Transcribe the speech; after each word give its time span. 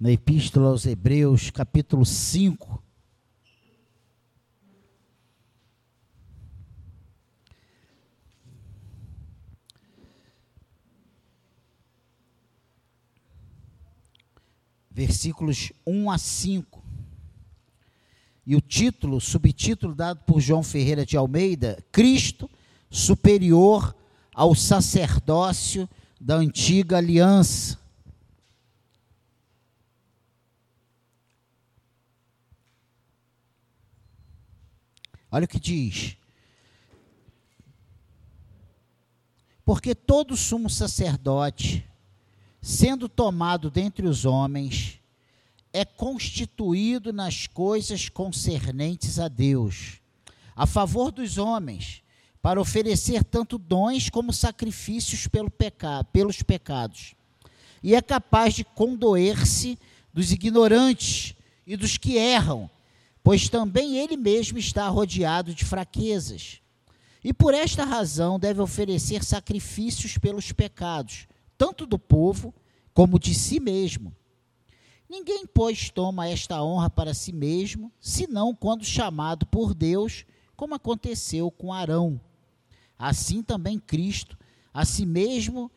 na 0.00 0.10
Epístola 0.10 0.68
aos 0.68 0.86
Hebreus, 0.86 1.50
capítulo 1.50 2.06
5. 2.06 2.82
Versículos 14.90 15.70
1 15.86 16.10
a 16.10 16.16
5. 16.16 16.82
E 18.46 18.56
o 18.56 18.60
título, 18.62 19.20
subtítulo 19.20 19.94
dado 19.94 20.20
por 20.24 20.40
João 20.40 20.62
Ferreira 20.62 21.04
de 21.04 21.18
Almeida, 21.18 21.84
Cristo 21.92 22.48
superior 22.90 23.94
ao 24.34 24.54
sacerdócio 24.54 25.86
da 26.18 26.36
antiga 26.36 26.96
aliança. 26.96 27.78
Olha 35.30 35.44
o 35.44 35.48
que 35.48 35.60
diz. 35.60 36.16
Porque 39.64 39.94
todo 39.94 40.36
sumo 40.36 40.68
sacerdote, 40.68 41.86
sendo 42.60 43.08
tomado 43.08 43.70
dentre 43.70 44.06
os 44.06 44.24
homens, 44.24 45.00
é 45.72 45.84
constituído 45.84 47.12
nas 47.12 47.46
coisas 47.46 48.08
concernentes 48.08 49.18
a 49.18 49.28
Deus, 49.28 50.00
a 50.56 50.66
favor 50.66 51.12
dos 51.12 51.38
homens, 51.38 52.02
para 52.42 52.60
oferecer 52.60 53.22
tanto 53.22 53.58
dons 53.58 54.10
como 54.10 54.32
sacrifícios 54.32 55.28
pelo 55.28 55.50
peca 55.50 56.02
pelos 56.04 56.42
pecados. 56.42 57.14
E 57.82 57.94
é 57.94 58.02
capaz 58.02 58.54
de 58.54 58.64
condoer-se 58.64 59.78
dos 60.12 60.32
ignorantes 60.32 61.34
e 61.66 61.76
dos 61.76 61.96
que 61.96 62.16
erram, 62.16 62.68
pois 63.22 63.48
também 63.48 63.98
ele 63.98 64.16
mesmo 64.16 64.58
está 64.58 64.88
rodeado 64.88 65.54
de 65.54 65.64
fraquezas. 65.64 66.60
E 67.22 67.32
por 67.32 67.52
esta 67.52 67.84
razão 67.84 68.38
deve 68.38 68.60
oferecer 68.60 69.22
sacrifícios 69.22 70.16
pelos 70.16 70.52
pecados, 70.52 71.26
tanto 71.58 71.84
do 71.84 71.98
povo 71.98 72.54
como 72.94 73.18
de 73.18 73.34
si 73.34 73.60
mesmo. 73.60 74.14
Ninguém, 75.08 75.44
pois, 75.46 75.90
toma 75.90 76.28
esta 76.28 76.62
honra 76.62 76.88
para 76.88 77.12
si 77.12 77.32
mesmo, 77.32 77.92
senão 78.00 78.54
quando 78.54 78.84
chamado 78.84 79.44
por 79.44 79.74
Deus, 79.74 80.24
como 80.56 80.74
aconteceu 80.74 81.50
com 81.50 81.72
Arão. 81.72 82.20
Assim 82.98 83.42
também 83.42 83.78
Cristo, 83.78 84.38
a 84.72 84.84
si 84.84 85.04
mesmo, 85.04 85.70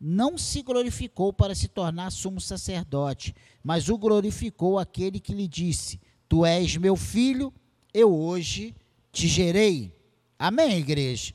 não 0.00 0.38
se 0.38 0.62
glorificou 0.62 1.32
para 1.32 1.54
se 1.54 1.68
tornar 1.68 2.10
sumo 2.10 2.40
sacerdote, 2.40 3.34
mas 3.62 3.90
o 3.90 3.98
glorificou 3.98 4.78
aquele 4.78 5.20
que 5.20 5.34
lhe 5.34 5.46
disse: 5.46 6.00
Tu 6.30 6.46
és 6.46 6.76
meu 6.76 6.94
filho, 6.94 7.52
eu 7.92 8.16
hoje 8.16 8.72
te 9.10 9.26
gerei. 9.26 9.92
Amém, 10.38 10.78
igreja? 10.78 11.34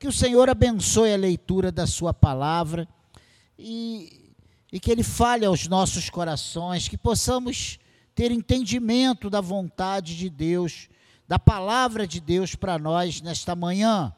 Que 0.00 0.08
o 0.08 0.12
Senhor 0.12 0.50
abençoe 0.50 1.14
a 1.14 1.16
leitura 1.16 1.70
da 1.70 1.86
Sua 1.86 2.12
palavra 2.12 2.88
e, 3.56 4.34
e 4.72 4.80
que 4.80 4.90
Ele 4.90 5.04
fale 5.04 5.46
aos 5.46 5.68
nossos 5.68 6.10
corações, 6.10 6.88
que 6.88 6.98
possamos 6.98 7.78
ter 8.16 8.32
entendimento 8.32 9.30
da 9.30 9.40
vontade 9.40 10.16
de 10.16 10.28
Deus, 10.28 10.88
da 11.28 11.38
palavra 11.38 12.04
de 12.04 12.18
Deus 12.20 12.56
para 12.56 12.80
nós 12.80 13.20
nesta 13.20 13.54
manhã. 13.54 14.12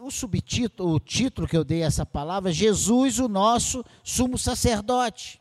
O 0.00 0.10
subtítulo, 0.10 0.96
o 0.96 1.00
título 1.00 1.48
que 1.48 1.56
eu 1.56 1.64
dei 1.64 1.82
a 1.82 1.86
essa 1.86 2.04
palavra, 2.04 2.52
Jesus, 2.52 3.18
o 3.18 3.26
nosso 3.26 3.82
sumo 4.04 4.36
sacerdote. 4.36 5.40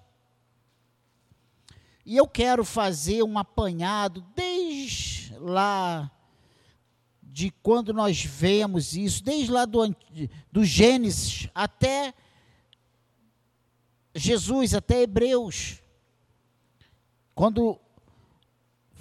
E 2.10 2.16
eu 2.16 2.26
quero 2.26 2.64
fazer 2.64 3.22
um 3.22 3.38
apanhado 3.38 4.26
desde 4.34 5.36
lá 5.40 6.10
de 7.22 7.52
quando 7.62 7.92
nós 7.92 8.24
vemos 8.24 8.96
isso, 8.96 9.22
desde 9.22 9.52
lá 9.52 9.66
do, 9.66 9.94
do 10.50 10.64
Gênesis 10.64 11.50
até 11.54 12.14
Jesus, 14.16 14.74
até 14.74 15.02
Hebreus. 15.02 15.82
Quando 17.36 17.78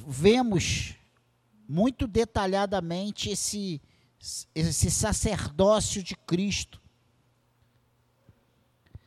vemos 0.05 0.97
muito 1.69 2.09
detalhadamente 2.09 3.31
esse, 3.31 3.81
esse 4.53 4.91
sacerdócio 4.91 6.03
de 6.03 6.17
Cristo. 6.17 6.83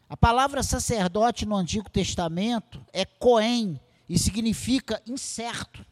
A 0.08 0.16
palavra 0.16 0.64
sacerdote 0.64 1.46
no 1.46 1.58
Antigo 1.58 1.90
Testamento 1.90 2.82
é 2.94 3.04
Cohen, 3.04 3.78
e 4.10 4.18
significa 4.18 5.02
incerto. 5.06 5.86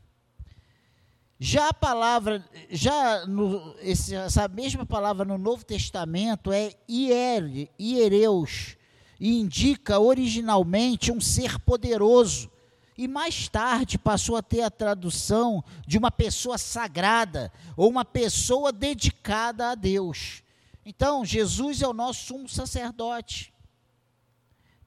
Já 1.39 1.69
a 1.69 1.73
palavra, 1.73 2.43
já 2.71 3.27
no, 3.27 3.75
esse, 3.79 4.15
essa 4.15 4.47
mesma 4.47 4.87
palavra 4.87 5.23
no 5.23 5.37
Novo 5.37 5.63
Testamento 5.63 6.51
é 6.51 6.73
hier, 6.89 7.69
hiereus, 7.79 8.75
e 9.19 9.39
indica 9.39 9.99
originalmente 9.99 11.11
um 11.11 11.21
ser 11.21 11.59
poderoso, 11.59 12.49
e 12.97 13.07
mais 13.07 13.47
tarde 13.47 13.99
passou 13.99 14.35
a 14.35 14.41
ter 14.41 14.61
a 14.61 14.71
tradução 14.71 15.63
de 15.85 15.99
uma 15.99 16.09
pessoa 16.09 16.57
sagrada, 16.57 17.53
ou 17.75 17.87
uma 17.87 18.03
pessoa 18.03 18.71
dedicada 18.71 19.69
a 19.69 19.75
Deus. 19.75 20.41
Então, 20.83 21.23
Jesus 21.23 21.83
é 21.83 21.87
o 21.87 21.93
nosso 21.93 22.25
sumo 22.25 22.49
sacerdote. 22.49 23.53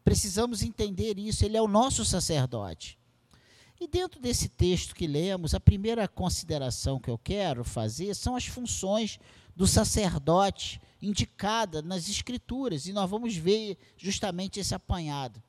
Precisamos 0.03 0.63
entender 0.63 1.17
isso, 1.17 1.45
ele 1.45 1.57
é 1.57 1.63
o 1.63 1.69
nosso 1.69 2.05
sacerdote. 2.05 3.00
E 3.81 3.89
dentro 3.89 4.21
desse 4.21 4.47
texto 4.47 4.95
que 4.95 5.07
lemos, 5.07 5.55
a 5.55 5.59
primeira 5.59 6.07
consideração 6.07 7.01
que 7.01 7.09
eu 7.09 7.17
quero 7.17 7.65
fazer 7.65 8.15
são 8.15 8.37
as 8.37 8.45
funções 8.45 9.19
do 9.57 9.67
sacerdote 9.67 10.79
indicada 11.01 11.81
nas 11.81 12.07
escrituras, 12.07 12.87
e 12.87 12.93
nós 12.93 13.09
vamos 13.09 13.35
ver 13.35 13.79
justamente 13.97 14.61
esse 14.61 14.75
apanhado. 14.75 15.43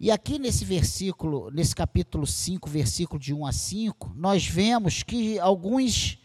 E 0.00 0.10
aqui 0.10 0.36
nesse 0.36 0.64
versículo, 0.64 1.48
nesse 1.52 1.76
capítulo 1.76 2.26
5, 2.26 2.68
versículo 2.68 3.20
de 3.20 3.32
1 3.32 3.46
a 3.46 3.52
5, 3.52 4.12
nós 4.16 4.44
vemos 4.44 5.04
que 5.04 5.38
alguns 5.38 6.18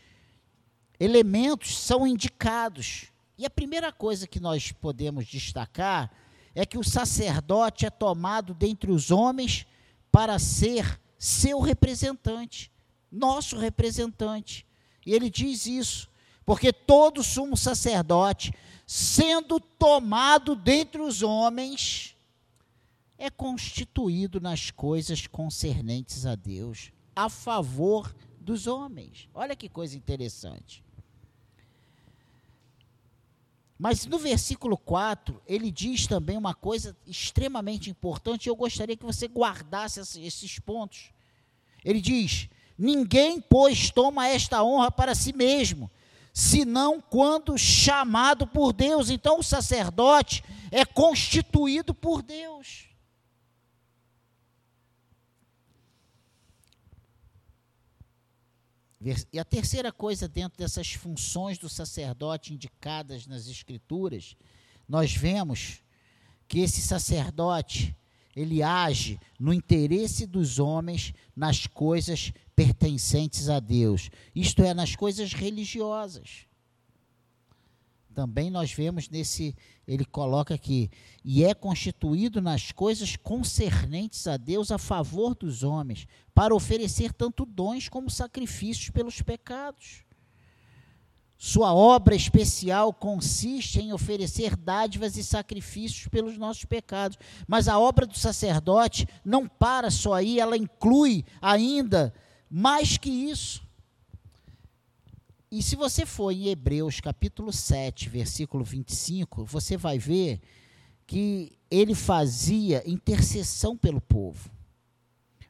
elementos 0.99 1.77
são 1.77 2.07
indicados. 2.07 3.05
E 3.37 3.45
a 3.45 3.51
primeira 3.51 3.91
coisa 3.91 4.25
que 4.25 4.39
nós 4.39 4.71
podemos 4.71 5.27
destacar 5.27 6.11
é 6.55 6.65
que 6.65 6.77
o 6.77 6.83
sacerdote 6.83 7.85
é 7.85 7.91
tomado 7.91 8.55
dentre 8.55 8.91
os 8.91 9.11
homens 9.11 9.67
para 10.13 10.37
ser 10.37 11.01
seu 11.17 11.59
representante, 11.59 12.71
nosso 13.11 13.57
representante. 13.57 14.63
E 15.03 15.11
ele 15.11 15.27
diz 15.27 15.65
isso, 15.65 16.07
porque 16.45 16.71
todo 16.71 17.23
sumo 17.23 17.57
sacerdote, 17.57 18.53
sendo 18.85 19.59
tomado 19.59 20.55
dentre 20.55 21.01
os 21.01 21.23
homens, 21.23 22.15
é 23.17 23.31
constituído 23.31 24.39
nas 24.39 24.69
coisas 24.69 25.25
concernentes 25.25 26.27
a 26.27 26.35
Deus, 26.35 26.91
a 27.15 27.27
favor 27.27 28.15
dos 28.39 28.67
homens. 28.67 29.27
Olha 29.33 29.55
que 29.55 29.67
coisa 29.67 29.97
interessante. 29.97 30.82
Mas 33.83 34.05
no 34.05 34.17
versículo 34.17 34.77
4, 34.77 35.41
ele 35.45 35.69
diz 35.69 36.07
também 36.07 36.37
uma 36.37 36.53
coisa 36.53 36.95
extremamente 37.05 37.89
importante, 37.89 38.45
e 38.45 38.49
eu 38.49 38.55
gostaria 38.55 38.95
que 38.95 39.03
você 39.03 39.27
guardasse 39.27 39.99
esses 40.25 40.57
pontos. 40.57 41.11
Ele 41.83 41.99
diz: 41.99 42.47
Ninguém, 42.77 43.41
pois, 43.41 43.91
toma 43.91 44.25
esta 44.25 44.63
honra 44.63 44.89
para 44.89 45.13
si 45.13 45.33
mesmo, 45.33 45.91
senão 46.31 47.01
quando 47.01 47.57
chamado 47.57 48.47
por 48.47 48.71
Deus. 48.71 49.09
Então, 49.09 49.39
o 49.39 49.43
sacerdote 49.43 50.45
é 50.71 50.85
constituído 50.85 51.93
por 51.93 52.21
Deus. 52.21 52.87
E 59.31 59.39
a 59.39 59.43
terceira 59.43 59.91
coisa 59.91 60.27
dentro 60.27 60.57
dessas 60.57 60.93
funções 60.93 61.57
do 61.57 61.67
sacerdote 61.67 62.53
indicadas 62.53 63.27
nas 63.27 63.47
escrituras, 63.47 64.37
nós 64.87 65.13
vemos 65.13 65.81
que 66.47 66.59
esse 66.59 66.81
sacerdote, 66.81 67.95
ele 68.35 68.63
age 68.63 69.19
no 69.39 69.53
interesse 69.53 70.25
dos 70.25 70.57
homens 70.57 71.13
nas 71.35 71.67
coisas 71.67 72.31
pertencentes 72.55 73.49
a 73.49 73.59
Deus, 73.59 74.09
isto 74.33 74.63
é, 74.63 74.73
nas 74.73 74.95
coisas 74.95 75.33
religiosas. 75.33 76.45
Também 78.13 78.49
nós 78.49 78.71
vemos 78.71 79.09
nesse, 79.09 79.55
ele 79.87 80.05
coloca 80.05 80.53
aqui, 80.53 80.89
e 81.23 81.43
é 81.43 81.53
constituído 81.53 82.41
nas 82.41 82.71
coisas 82.71 83.15
concernentes 83.15 84.27
a 84.27 84.37
Deus 84.37 84.71
a 84.71 84.77
favor 84.77 85.35
dos 85.35 85.63
homens, 85.63 86.07
para 86.33 86.55
oferecer 86.55 87.13
tanto 87.13 87.45
dons 87.45 87.89
como 87.89 88.09
sacrifícios 88.09 88.89
pelos 88.89 89.21
pecados. 89.21 90.03
Sua 91.45 91.73
obra 91.73 92.15
especial 92.15 92.93
consiste 92.93 93.81
em 93.81 93.91
oferecer 93.91 94.55
dádivas 94.55 95.17
e 95.17 95.23
sacrifícios 95.23 96.07
pelos 96.07 96.37
nossos 96.37 96.63
pecados. 96.63 97.17
Mas 97.45 97.67
a 97.67 97.77
obra 97.77 98.05
do 98.05 98.17
sacerdote 98.17 99.05
não 99.25 99.45
para 99.45 99.91
só 99.91 100.13
aí, 100.13 100.39
ela 100.39 100.55
inclui 100.55 101.25
ainda 101.41 102.13
mais 102.49 102.97
que 102.97 103.09
isso. 103.09 103.62
E 105.53 105.61
se 105.61 105.75
você 105.75 106.03
for 106.03 106.31
em 106.31 106.47
Hebreus 106.47 106.99
capítulo 106.99 107.53
7, 107.53 108.09
versículo 108.09 108.63
25, 108.63 109.45
você 109.45 109.77
vai 109.77 109.99
ver 109.99 110.41
que 111.05 111.59
ele 111.69 111.93
fazia 111.93 112.81
intercessão 112.89 113.77
pelo 113.77 114.01
povo. 114.01 114.49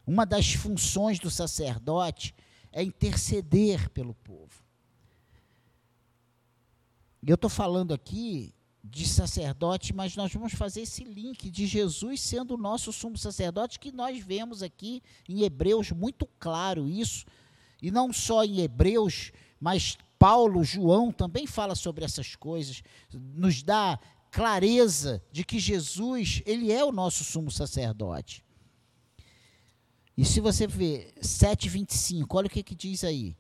Uma 0.06 0.26
das 0.26 0.56
funções 0.56 1.20
do 1.20 1.32
sacerdote 1.32 2.36
é 2.70 2.84
interceder 2.84 3.90
pelo 3.92 4.14
povo. 4.14 4.62
Eu 7.26 7.36
estou 7.36 7.50
falando 7.50 7.94
aqui 7.94 8.54
de 8.84 9.08
sacerdote, 9.08 9.94
mas 9.94 10.18
nós 10.18 10.34
vamos 10.34 10.52
fazer 10.52 10.82
esse 10.82 11.06
link 11.06 11.50
de 11.50 11.66
Jesus 11.66 12.20
sendo 12.20 12.56
o 12.56 12.58
nosso 12.58 12.92
sumo 12.92 13.18
sacerdote, 13.18 13.80
que 13.80 13.94
nós 13.94 14.22
vemos 14.22 14.62
aqui 14.62 15.02
em 15.30 15.44
Hebreus 15.44 15.92
muito 15.92 16.28
claro 16.38 16.90
isso. 16.90 17.26
E 17.82 17.90
não 17.90 18.12
só 18.12 18.44
em 18.44 18.60
Hebreus, 18.60 19.32
mas 19.64 19.98
Paulo, 20.20 20.62
João 20.62 21.10
também 21.10 21.48
fala 21.48 21.74
sobre 21.74 22.04
essas 22.04 22.36
coisas, 22.36 22.84
nos 23.14 23.64
dá 23.64 23.98
clareza 24.30 25.24
de 25.32 25.46
que 25.46 25.58
Jesus, 25.58 26.42
ele 26.46 26.70
é 26.70 26.84
o 26.84 26.92
nosso 26.92 27.24
sumo 27.24 27.50
sacerdote. 27.50 28.44
E 30.18 30.26
se 30.26 30.42
você 30.42 30.68
ver 30.68 31.14
7:25, 31.22 32.36
olha 32.36 32.48
o 32.48 32.50
que 32.50 32.62
que 32.62 32.76
diz 32.76 33.06
aí. 33.06 33.38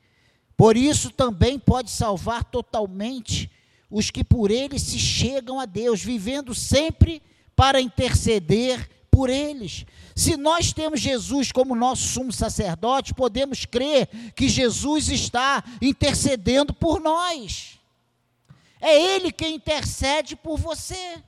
Por 0.56 0.78
isso 0.78 1.12
também 1.12 1.60
pode 1.60 1.92
salvar 1.92 2.46
totalmente 2.46 3.52
os 3.90 4.10
que 4.10 4.24
por 4.24 4.50
ele 4.50 4.80
se 4.80 4.98
chegam 4.98 5.60
a 5.60 5.66
Deus, 5.66 6.02
vivendo 6.02 6.56
sempre 6.56 7.22
para 7.54 7.82
interceder 7.82 8.90
por 9.14 9.30
eles. 9.30 9.86
Se 10.16 10.36
nós 10.36 10.74
temos 10.74 11.00
Jesus 11.00 11.52
como 11.52 11.76
nosso 11.76 12.04
sumo 12.04 12.34
sacerdote, 12.34 13.14
podemos 13.14 13.66
crer 13.66 14.08
que 14.36 14.50
Jesus 14.50 15.10
está 15.10 15.64
intercedendo 15.82 16.74
por 16.74 17.00
nós. 17.00 17.80
É 18.82 19.16
Ele 19.16 19.32
quem 19.32 19.56
intercede 19.56 20.36
por 20.36 20.58
você. 20.58 21.22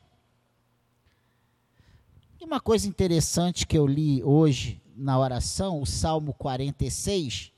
E 2.42 2.44
uma 2.44 2.60
coisa 2.60 2.88
interessante 2.88 3.68
que 3.68 3.78
eu 3.78 3.86
li 3.86 4.24
hoje 4.24 4.81
na 4.96 5.20
oração, 5.20 5.80
o 5.80 5.86
Salmo 5.86 6.34
46. 6.34 7.52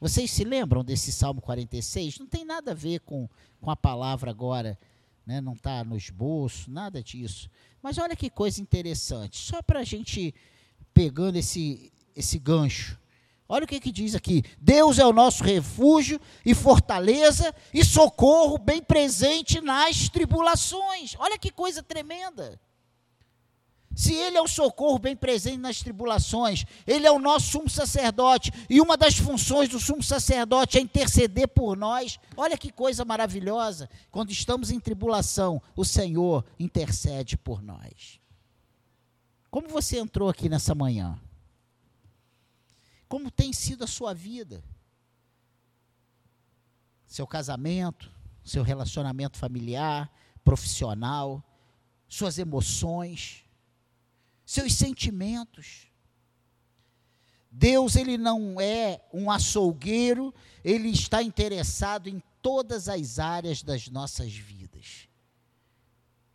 Vocês 0.00 0.30
se 0.30 0.42
lembram 0.42 0.84
desse 0.84 1.12
Salmo 1.12 1.40
46? 1.40 2.18
Não 2.18 2.26
tem 2.26 2.44
nada 2.44 2.72
a 2.72 2.74
ver 2.74 3.00
com 3.00 3.28
com 3.60 3.70
a 3.70 3.76
palavra 3.76 4.30
agora, 4.30 4.78
né, 5.26 5.40
não 5.40 5.52
está 5.52 5.84
no 5.84 5.96
esboço, 5.96 6.70
nada 6.70 7.02
disso. 7.02 7.50
Mas 7.82 7.98
olha 7.98 8.16
que 8.16 8.28
coisa 8.28 8.60
interessante, 8.60 9.38
só 9.38 9.62
para 9.62 9.80
a 9.80 9.84
gente 9.84 10.34
pegando 10.92 11.36
esse, 11.36 11.92
esse 12.14 12.38
gancho. 12.38 12.98
Olha 13.48 13.64
o 13.64 13.68
que, 13.68 13.80
que 13.80 13.90
diz 13.90 14.14
aqui: 14.14 14.42
Deus 14.58 14.98
é 14.98 15.06
o 15.06 15.12
nosso 15.12 15.42
refúgio 15.42 16.20
e 16.44 16.54
fortaleza 16.54 17.54
e 17.72 17.84
socorro 17.84 18.58
bem 18.58 18.82
presente 18.82 19.60
nas 19.60 20.08
tribulações. 20.08 21.14
Olha 21.18 21.38
que 21.38 21.50
coisa 21.50 21.82
tremenda. 21.82 22.60
Se 23.98 24.14
Ele 24.14 24.36
é 24.36 24.40
o 24.40 24.46
socorro 24.46 24.96
bem 24.96 25.16
presente 25.16 25.58
nas 25.58 25.82
tribulações, 25.82 26.64
Ele 26.86 27.04
é 27.04 27.10
o 27.10 27.18
nosso 27.18 27.46
sumo 27.50 27.68
sacerdote, 27.68 28.52
e 28.70 28.80
uma 28.80 28.96
das 28.96 29.18
funções 29.18 29.68
do 29.68 29.80
sumo 29.80 30.04
sacerdote 30.04 30.78
é 30.78 30.80
interceder 30.80 31.48
por 31.48 31.76
nós. 31.76 32.16
Olha 32.36 32.56
que 32.56 32.70
coisa 32.70 33.04
maravilhosa! 33.04 33.90
Quando 34.12 34.30
estamos 34.30 34.70
em 34.70 34.78
tribulação, 34.78 35.60
o 35.74 35.84
Senhor 35.84 36.44
intercede 36.60 37.36
por 37.36 37.60
nós. 37.60 38.20
Como 39.50 39.68
você 39.68 39.98
entrou 39.98 40.28
aqui 40.28 40.48
nessa 40.48 40.76
manhã? 40.76 41.20
Como 43.08 43.32
tem 43.32 43.52
sido 43.52 43.82
a 43.82 43.88
sua 43.88 44.14
vida? 44.14 44.62
Seu 47.04 47.26
casamento, 47.26 48.08
seu 48.44 48.62
relacionamento 48.62 49.36
familiar, 49.36 50.08
profissional, 50.44 51.42
suas 52.08 52.38
emoções 52.38 53.47
seus 54.48 54.72
sentimentos. 54.72 55.88
Deus 57.50 57.96
ele 57.96 58.16
não 58.16 58.58
é 58.58 58.98
um 59.12 59.30
açougueiro, 59.30 60.34
ele 60.64 60.88
está 60.88 61.22
interessado 61.22 62.08
em 62.08 62.22
todas 62.40 62.88
as 62.88 63.18
áreas 63.18 63.62
das 63.62 63.88
nossas 63.88 64.32
vidas. 64.32 65.06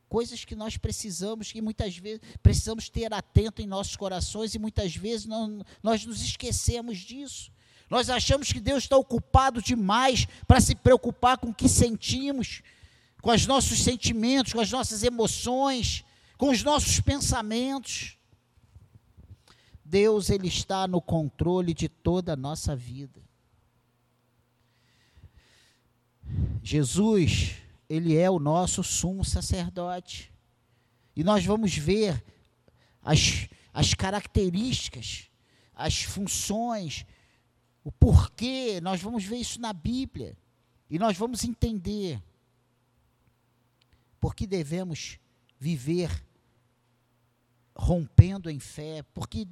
Coisas 0.07 0.45
que 0.45 0.55
nós 0.55 0.77
precisamos, 0.77 1.51
que 1.51 1.59
muitas 1.59 1.97
vezes 1.97 2.21
precisamos 2.43 2.87
ter 2.87 3.11
atento 3.11 3.63
em 3.63 3.65
nossos 3.65 3.95
corações 3.95 4.53
e 4.53 4.59
muitas 4.59 4.95
vezes 4.95 5.25
não, 5.25 5.65
nós 5.81 6.05
nos 6.05 6.21
esquecemos 6.21 6.99
disso. 6.99 7.51
Nós 7.89 8.11
achamos 8.11 8.53
que 8.53 8.59
Deus 8.59 8.83
está 8.83 8.95
ocupado 8.95 9.59
demais 9.59 10.27
para 10.47 10.61
se 10.61 10.75
preocupar 10.75 11.39
com 11.39 11.49
o 11.49 11.53
que 11.53 11.67
sentimos, 11.67 12.61
com 13.23 13.31
os 13.31 13.47
nossos 13.47 13.81
sentimentos, 13.81 14.53
com 14.53 14.59
as 14.59 14.69
nossas 14.69 15.01
emoções 15.01 16.05
com 16.43 16.49
os 16.49 16.61
nossos 16.61 16.99
pensamentos. 16.99 18.17
Deus 19.85 20.29
ele 20.29 20.49
está 20.49 20.85
no 20.89 21.01
controle 21.01 21.73
de 21.73 21.87
toda 21.87 22.33
a 22.33 22.35
nossa 22.35 22.75
vida. 22.75 23.21
Jesus, 26.61 27.55
ele 27.87 28.17
é 28.17 28.29
o 28.29 28.39
nosso 28.39 28.83
sumo 28.83 29.23
sacerdote. 29.23 30.33
E 31.15 31.23
nós 31.23 31.45
vamos 31.45 31.77
ver 31.77 32.21
as, 33.01 33.47
as 33.73 33.93
características, 33.93 35.29
as 35.73 36.03
funções, 36.03 37.05
o 37.85 37.91
porquê, 37.91 38.81
nós 38.81 39.01
vamos 39.01 39.23
ver 39.23 39.37
isso 39.37 39.61
na 39.61 39.71
Bíblia. 39.71 40.37
E 40.89 40.99
nós 40.99 41.17
vamos 41.17 41.45
entender 41.45 42.21
por 44.19 44.35
que 44.35 44.45
devemos 44.45 45.17
viver 45.57 46.21
rompendo 47.75 48.49
em 48.49 48.59
fé, 48.59 49.03
porque 49.13 49.45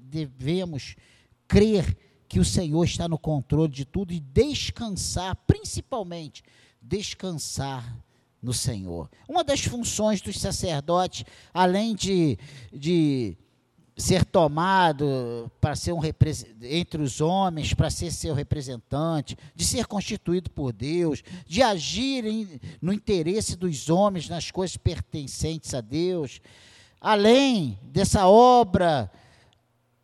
devemos 0.00 0.96
crer 1.46 1.96
que 2.28 2.38
o 2.38 2.44
Senhor 2.44 2.84
está 2.84 3.08
no 3.08 3.18
controle 3.18 3.72
de 3.72 3.84
tudo 3.84 4.12
e 4.12 4.20
descansar, 4.20 5.34
principalmente, 5.46 6.42
descansar 6.80 7.96
no 8.42 8.54
Senhor. 8.54 9.10
Uma 9.28 9.44
das 9.44 9.60
funções 9.60 10.20
dos 10.20 10.38
sacerdotes, 10.38 11.24
além 11.52 11.94
de, 11.94 12.38
de 12.72 13.36
ser 13.96 14.24
tomado 14.24 15.50
para 15.60 15.76
ser 15.76 15.92
um 15.92 16.00
entre 16.62 17.02
os 17.02 17.20
homens, 17.20 17.74
para 17.74 17.90
ser 17.90 18.10
seu 18.10 18.34
representante, 18.34 19.36
de 19.54 19.64
ser 19.64 19.86
constituído 19.86 20.50
por 20.50 20.72
Deus, 20.72 21.22
de 21.46 21.62
agir 21.62 22.24
em, 22.24 22.60
no 22.80 22.92
interesse 22.92 23.56
dos 23.56 23.90
homens 23.90 24.28
nas 24.28 24.50
coisas 24.50 24.76
pertencentes 24.76 25.74
a 25.74 25.80
Deus, 25.80 26.40
além 27.00 27.78
dessa 27.82 28.28
obra 28.28 29.10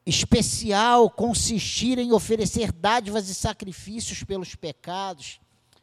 especial 0.07 1.11
consistir 1.11 1.99
em 1.99 2.13
oferecer 2.13 2.73
dádivas 2.73 3.29
e 3.29 3.35
sacrifícios 3.35 4.23
pelos 4.23 4.55
pecados, 4.55 5.41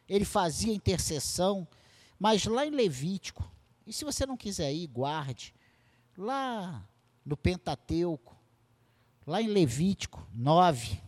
ele 0.08 0.26
fazia 0.26 0.74
intercessão, 0.74 1.68
mas 2.18 2.46
lá 2.46 2.66
em 2.66 2.72
Levítico, 2.72 3.50
e 3.86 3.92
se 3.92 4.06
você 4.06 4.26
não 4.26 4.38
quiser 4.38 4.74
ir, 4.74 4.88
guarde, 4.88 5.54
lá 6.18 6.88
no 7.26 7.36
Pentateuco, 7.36 8.36
lá 9.28 9.42
em 9.42 9.48
Levítico 9.48 10.26
9, 10.34 11.02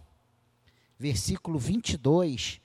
versículo 0.99 1.57
22, 1.57 2.59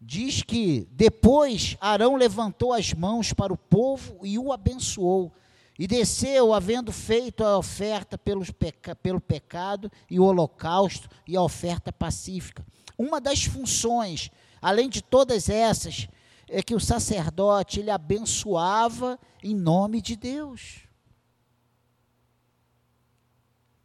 diz 0.00 0.42
que 0.42 0.86
depois 0.92 1.76
Arão 1.80 2.14
levantou 2.14 2.72
as 2.72 2.92
mãos 2.92 3.32
para 3.32 3.52
o 3.52 3.58
povo 3.58 4.20
e 4.22 4.38
o 4.38 4.52
abençoou, 4.52 5.32
e 5.78 5.86
desceu, 5.86 6.52
havendo 6.52 6.92
feito 6.92 7.42
a 7.42 7.58
oferta 7.58 8.16
pelos 8.16 8.50
peca, 8.50 8.94
pelo 8.94 9.20
pecado 9.20 9.90
e 10.08 10.20
o 10.20 10.24
holocausto 10.24 11.08
e 11.26 11.36
a 11.36 11.42
oferta 11.42 11.92
pacífica. 11.92 12.64
Uma 12.96 13.20
das 13.20 13.44
funções, 13.44 14.30
além 14.62 14.88
de 14.88 15.02
todas 15.02 15.48
essas, 15.48 16.06
é 16.48 16.62
que 16.62 16.74
o 16.74 16.80
sacerdote 16.80 17.80
ele 17.80 17.90
abençoava 17.90 19.18
em 19.42 19.54
nome 19.54 20.00
de 20.00 20.14
Deus. 20.14 20.86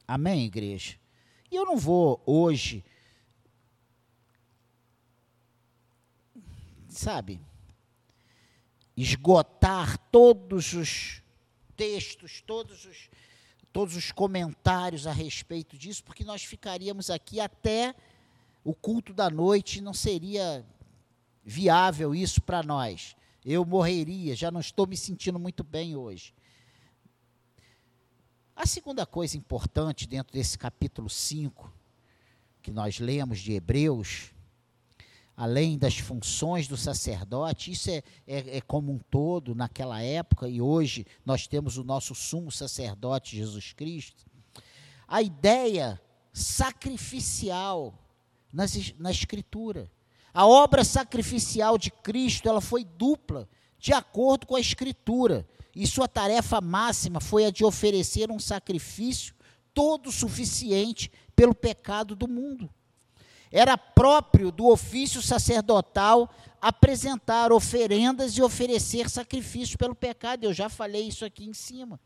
Amém, 0.08 0.46
igreja? 0.46 0.98
E 1.51 1.55
eu 1.55 1.65
não 1.65 1.77
vou 1.77 2.22
hoje, 2.25 2.84
sabe, 6.88 7.41
esgotar 8.96 9.98
todos 10.12 10.74
os 10.74 11.24
textos, 11.79 12.43
todos 12.45 12.83
os, 12.83 13.09
todos 13.71 13.95
os 13.95 14.12
comentários 14.12 15.07
a 15.07 15.13
respeito 15.13 15.77
disso, 15.77 16.03
porque 16.03 16.25
nós 16.25 16.43
ficaríamos 16.43 17.09
aqui 17.09 17.39
até 17.39 17.95
o 18.65 18.75
culto 18.75 19.13
da 19.13 19.29
noite, 19.29 19.79
não 19.79 19.93
seria 19.93 20.65
viável 21.41 22.13
isso 22.13 22.41
para 22.41 22.62
nós. 22.62 23.15
Eu 23.45 23.63
morreria, 23.63 24.36
já 24.36 24.51
não 24.51 24.59
estou 24.59 24.86
me 24.86 24.98
sentindo 24.98 25.39
muito 25.39 25.63
bem 25.63 25.95
hoje. 25.95 26.33
A 28.53 28.65
segunda 28.65 29.05
coisa 29.05 29.38
importante 29.38 30.05
dentro 30.05 30.33
desse 30.33 30.57
capítulo 30.57 31.09
5, 31.09 31.74
que 32.62 32.71
nós 32.71 33.00
lemos 33.00 33.39
de 33.39 33.53
Hebreus, 33.53 34.33
além 35.39 35.77
das 35.77 35.98
funções 35.98 36.67
do 36.67 36.75
sacerdote, 36.75 37.72
isso 37.72 37.89
é, 37.89 38.03
é, 38.27 38.58
é, 38.58 38.62
como 38.62 38.91
um 38.91 39.00
todo 39.00 39.55
naquela 39.55 40.01
época, 40.01 40.50
e 40.50 40.62
hoje 40.62 41.05
nós 41.25 41.48
temos 41.48 41.77
o 41.77 41.84
nosso 41.86 42.13
sumo 42.13 42.51
sacerdote, 42.51 43.38
Jesus 43.38 43.72
Cristo. 43.72 44.25
A 45.08 45.22
ideia 45.22 45.98
sacrificial 46.34 47.93
nas, 48.51 48.93
na 49.00 49.12
Escritura. 49.12 49.89
A 50.34 50.46
obra 50.46 50.84
sacrificial 50.84 51.77
de 51.77 51.89
Cristo 51.89 52.50
ela 52.50 52.60
foi 52.60 52.84
dupla, 52.84 53.48
de 53.79 53.93
acordo 53.93 54.46
com 54.46 54.58
a 54.58 54.60
Escritura. 54.60 55.48
E 55.74 55.88
sua 55.88 56.10
tarefa 56.10 56.60
máxima 56.60 57.22
foi 57.22 57.46
a 57.46 57.50
de 57.50 57.63
oferecer 57.63 58.29
um 58.29 58.39
sacrifício 58.39 59.34
todo 59.74 60.12
suficiente 60.12 61.10
pelo 61.34 61.55
pecado 61.55 62.13
do 62.13 62.27
mundo. 62.27 62.69
Era 63.51 63.77
próprio 63.77 64.51
do 64.51 64.68
ofício 64.68 65.22
sacerdotal 65.22 66.29
apresentar 66.62 67.51
oferendas 67.51 68.38
e 68.38 68.41
oferecer 68.41 69.10
sacrifícios 69.10 69.75
pelo 69.75 69.96
pecado. 69.96 70.44
Eu 70.44 70.53
já 70.53 70.70
falei 70.70 71.08
isso 71.08 71.25
aqui 71.25 71.46
em 71.46 71.53
cima. 71.53 72.00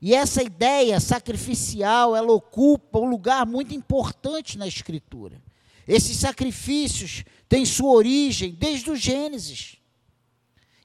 E 0.00 0.14
essa 0.14 0.42
ideia 0.42 0.98
sacrificial, 0.98 2.16
ela 2.16 2.32
ocupa 2.32 2.98
um 2.98 3.08
lugar 3.08 3.46
muito 3.46 3.72
importante 3.72 4.58
na 4.58 4.66
Escritura. 4.66 5.40
Esses 5.86 6.16
sacrifícios 6.16 7.24
têm 7.48 7.64
sua 7.64 7.92
origem 7.92 8.52
desde 8.52 8.90
o 8.90 8.96
Gênesis. 8.96 9.76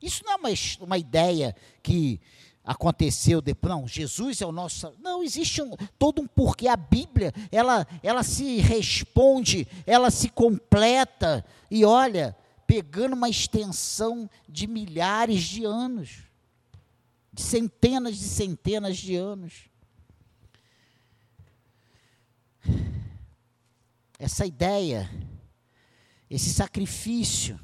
Isso 0.01 0.23
não 0.23 0.33
é 0.33 0.35
uma, 0.35 0.49
uma 0.81 0.97
ideia 0.97 1.55
que 1.81 2.19
aconteceu 2.67 3.41
depois. 3.41 3.73
Não, 3.73 3.87
Jesus 3.87 4.41
é 4.41 4.45
o 4.45 4.51
nosso. 4.51 4.93
Não, 4.99 5.23
existe 5.23 5.61
um, 5.61 5.71
todo 5.97 6.21
um 6.21 6.27
porquê. 6.27 6.67
A 6.67 6.75
Bíblia, 6.75 7.33
ela, 7.49 7.87
ela 8.03 8.23
se 8.23 8.57
responde, 8.57 9.65
ela 9.85 10.11
se 10.11 10.27
completa. 10.27 11.45
E 11.71 11.85
olha, 11.85 12.35
pegando 12.67 13.13
uma 13.13 13.29
extensão 13.29 14.29
de 14.47 14.67
milhares 14.67 15.43
de 15.43 15.63
anos, 15.63 16.23
de 17.31 17.41
centenas 17.41 18.15
e 18.19 18.27
centenas 18.27 18.97
de 18.97 19.15
anos. 19.15 19.69
Essa 24.19 24.45
ideia, 24.45 25.09
esse 26.29 26.53
sacrifício 26.53 27.57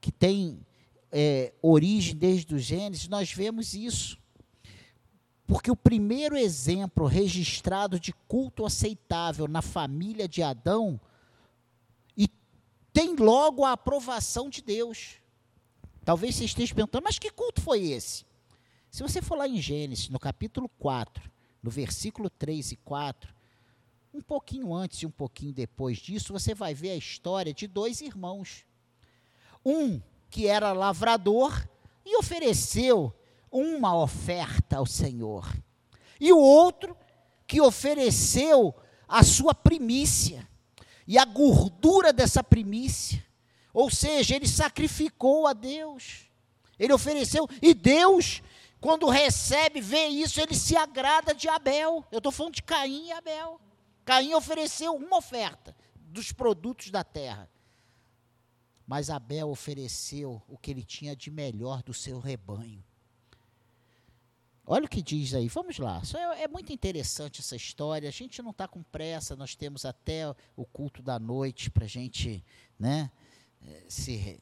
que 0.00 0.10
tem 0.10 0.64
é, 1.12 1.52
origem 1.62 2.16
desde 2.16 2.54
o 2.54 2.58
Gênesis, 2.58 3.08
nós 3.08 3.32
vemos 3.32 3.74
isso. 3.74 4.18
Porque 5.46 5.70
o 5.70 5.76
primeiro 5.76 6.36
exemplo 6.36 7.06
registrado 7.06 7.98
de 7.98 8.12
culto 8.28 8.64
aceitável 8.64 9.48
na 9.48 9.60
família 9.60 10.28
de 10.28 10.42
Adão 10.42 11.00
e 12.16 12.28
tem 12.92 13.16
logo 13.16 13.64
a 13.64 13.72
aprovação 13.72 14.48
de 14.48 14.62
Deus. 14.62 15.16
Talvez 16.04 16.36
você 16.36 16.44
esteja 16.44 16.74
perguntando, 16.74 17.04
mas 17.04 17.18
que 17.18 17.30
culto 17.30 17.60
foi 17.60 17.88
esse? 17.88 18.24
Se 18.90 19.02
você 19.02 19.20
for 19.20 19.36
lá 19.36 19.48
em 19.48 19.60
Gênesis, 19.60 20.08
no 20.08 20.18
capítulo 20.18 20.68
4, 20.78 21.30
no 21.62 21.70
versículo 21.70 22.30
3 22.30 22.72
e 22.72 22.76
4, 22.76 23.34
um 24.12 24.20
pouquinho 24.20 24.72
antes 24.74 25.02
e 25.02 25.06
um 25.06 25.10
pouquinho 25.10 25.52
depois 25.52 25.98
disso, 25.98 26.32
você 26.32 26.54
vai 26.54 26.74
ver 26.74 26.90
a 26.90 26.96
história 26.96 27.52
de 27.52 27.66
dois 27.66 28.00
irmãos. 28.00 28.64
Um 29.64 30.00
que 30.30 30.46
era 30.46 30.72
lavrador 30.72 31.68
e 32.04 32.16
ofereceu 32.16 33.12
uma 33.50 33.96
oferta 33.96 34.76
ao 34.76 34.86
Senhor. 34.86 35.52
E 36.20 36.32
o 36.32 36.38
outro 36.38 36.96
que 37.46 37.60
ofereceu 37.60 38.74
a 39.08 39.24
sua 39.24 39.54
primícia 39.54 40.48
e 41.06 41.18
a 41.18 41.24
gordura 41.24 42.12
dessa 42.12 42.44
primícia. 42.44 43.24
Ou 43.72 43.90
seja, 43.90 44.36
ele 44.36 44.46
sacrificou 44.46 45.46
a 45.46 45.52
Deus. 45.52 46.28
Ele 46.78 46.92
ofereceu 46.92 47.48
e 47.60 47.74
Deus, 47.74 48.42
quando 48.80 49.08
recebe, 49.08 49.80
vê 49.80 50.06
isso, 50.06 50.40
ele 50.40 50.54
se 50.54 50.76
agrada 50.76 51.34
de 51.34 51.48
Abel. 51.48 52.04
Eu 52.12 52.18
estou 52.18 52.32
falando 52.32 52.54
de 52.54 52.62
Caim 52.62 53.08
e 53.08 53.12
Abel. 53.12 53.60
Caim 54.04 54.34
ofereceu 54.34 54.94
uma 54.94 55.18
oferta 55.18 55.76
dos 55.94 56.32
produtos 56.32 56.90
da 56.90 57.04
terra. 57.04 57.50
Mas 58.90 59.08
Abel 59.08 59.48
ofereceu 59.48 60.42
o 60.48 60.58
que 60.58 60.68
ele 60.68 60.82
tinha 60.82 61.14
de 61.14 61.30
melhor 61.30 61.80
do 61.80 61.94
seu 61.94 62.18
rebanho. 62.18 62.82
Olha 64.66 64.86
o 64.86 64.88
que 64.88 65.00
diz 65.00 65.32
aí, 65.32 65.46
vamos 65.46 65.78
lá. 65.78 66.02
É, 66.12 66.42
é, 66.42 66.48
muito 66.48 66.72
interessante 66.72 67.40
essa 67.40 67.54
história. 67.54 68.08
A 68.08 68.12
gente 68.12 68.42
não 68.42 68.50
está 68.50 68.66
com 68.66 68.82
pressa, 68.82 69.36
nós 69.36 69.54
temos 69.54 69.84
até 69.84 70.34
o 70.56 70.64
culto 70.64 71.04
da 71.04 71.20
noite 71.20 71.70
para 71.70 71.84
a 71.84 71.88
gente 71.88 72.44
né, 72.76 73.12
eh, 73.64 73.84
se 73.88 74.40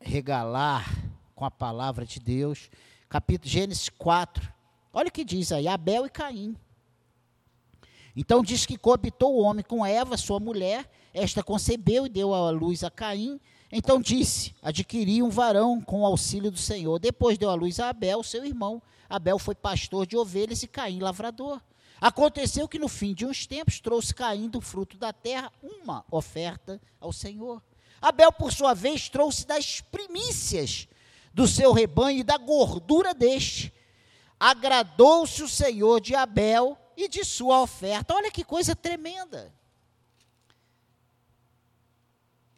regalar 0.00 0.88
com 1.34 1.44
a 1.44 1.50
palavra 1.50 2.06
de 2.06 2.20
Deus. 2.20 2.70
Capítulo 3.08 3.50
Gênesis 3.50 3.88
4. 3.88 4.48
Olha 4.92 5.08
o 5.08 5.12
que 5.12 5.24
diz 5.24 5.50
aí: 5.50 5.66
Abel 5.66 6.06
e 6.06 6.08
Caim. 6.08 6.56
Então 8.14 8.44
diz 8.44 8.64
que 8.64 8.78
coabitou 8.78 9.34
o 9.34 9.42
homem 9.42 9.64
com 9.64 9.84
Eva, 9.84 10.16
sua 10.16 10.38
mulher, 10.38 10.88
esta 11.14 11.44
concebeu 11.44 12.06
e 12.06 12.08
deu 12.08 12.34
à 12.34 12.50
luz 12.50 12.82
a 12.82 12.90
Caim. 12.90 13.40
Então 13.70 14.00
disse: 14.00 14.52
Adquiri 14.60 15.22
um 15.22 15.30
varão 15.30 15.80
com 15.80 16.00
o 16.00 16.04
auxílio 16.04 16.50
do 16.50 16.58
Senhor. 16.58 16.98
Depois 16.98 17.38
deu 17.38 17.48
à 17.48 17.54
luz 17.54 17.78
a 17.78 17.90
Abel, 17.90 18.24
seu 18.24 18.44
irmão. 18.44 18.82
Abel 19.08 19.38
foi 19.38 19.54
pastor 19.54 20.06
de 20.06 20.16
ovelhas 20.16 20.64
e 20.64 20.66
Caim 20.66 20.98
lavrador. 20.98 21.62
Aconteceu 22.00 22.66
que 22.66 22.80
no 22.80 22.88
fim 22.88 23.14
de 23.14 23.24
uns 23.24 23.46
tempos 23.46 23.78
trouxe 23.78 24.12
Caim 24.12 24.48
do 24.48 24.60
fruto 24.60 24.98
da 24.98 25.12
terra 25.12 25.52
uma 25.62 26.04
oferta 26.10 26.80
ao 27.00 27.12
Senhor. 27.12 27.62
Abel, 28.02 28.32
por 28.32 28.52
sua 28.52 28.74
vez, 28.74 29.08
trouxe 29.08 29.46
das 29.46 29.80
primícias 29.80 30.88
do 31.32 31.46
seu 31.46 31.72
rebanho 31.72 32.18
e 32.18 32.24
da 32.24 32.36
gordura 32.36 33.14
deste. 33.14 33.72
Agradou-se 34.38 35.42
o 35.44 35.48
Senhor 35.48 36.00
de 36.00 36.16
Abel 36.16 36.76
e 36.96 37.08
de 37.08 37.24
sua 37.24 37.62
oferta. 37.62 38.14
Olha 38.14 38.32
que 38.32 38.42
coisa 38.44 38.74
tremenda 38.74 39.52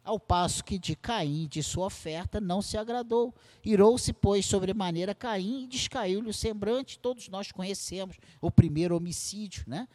ao 0.07 0.17
passo 0.17 0.63
que 0.63 0.79
de 0.79 0.95
Caim, 0.95 1.49
de 1.49 1.61
sua 1.61 1.87
oferta, 1.87 2.39
não 2.39 2.61
se 2.61 2.77
agradou. 2.77 3.35
Irou-se, 3.63 4.13
pois, 4.13 4.45
sobremaneira 4.45 5.13
Caim 5.13 5.65
e 5.65 5.67
descaiu-lhe 5.67 6.29
o 6.29 6.33
semblante. 6.33 6.97
Todos 6.97 7.27
nós 7.27 7.51
conhecemos 7.51 8.15
o 8.39 8.49
primeiro 8.49 8.95
homicídio, 8.95 9.65
né? 9.67 9.85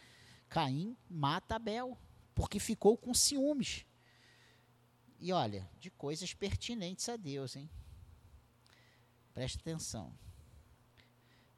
Caim 0.51 0.95
mata 1.09 1.57
Abel, 1.57 1.97
porque 2.35 2.61
ficou 2.61 2.95
com 2.95 3.15
ciúmes. 3.15 3.87
E 5.19 5.33
olha, 5.33 5.67
de 5.81 5.91
coisas 5.91 6.35
pertinentes 6.35 7.09
a 7.09 7.17
Deus, 7.17 7.57
hein? 7.57 7.71
Preste 9.33 9.61
atenção. 9.61 10.13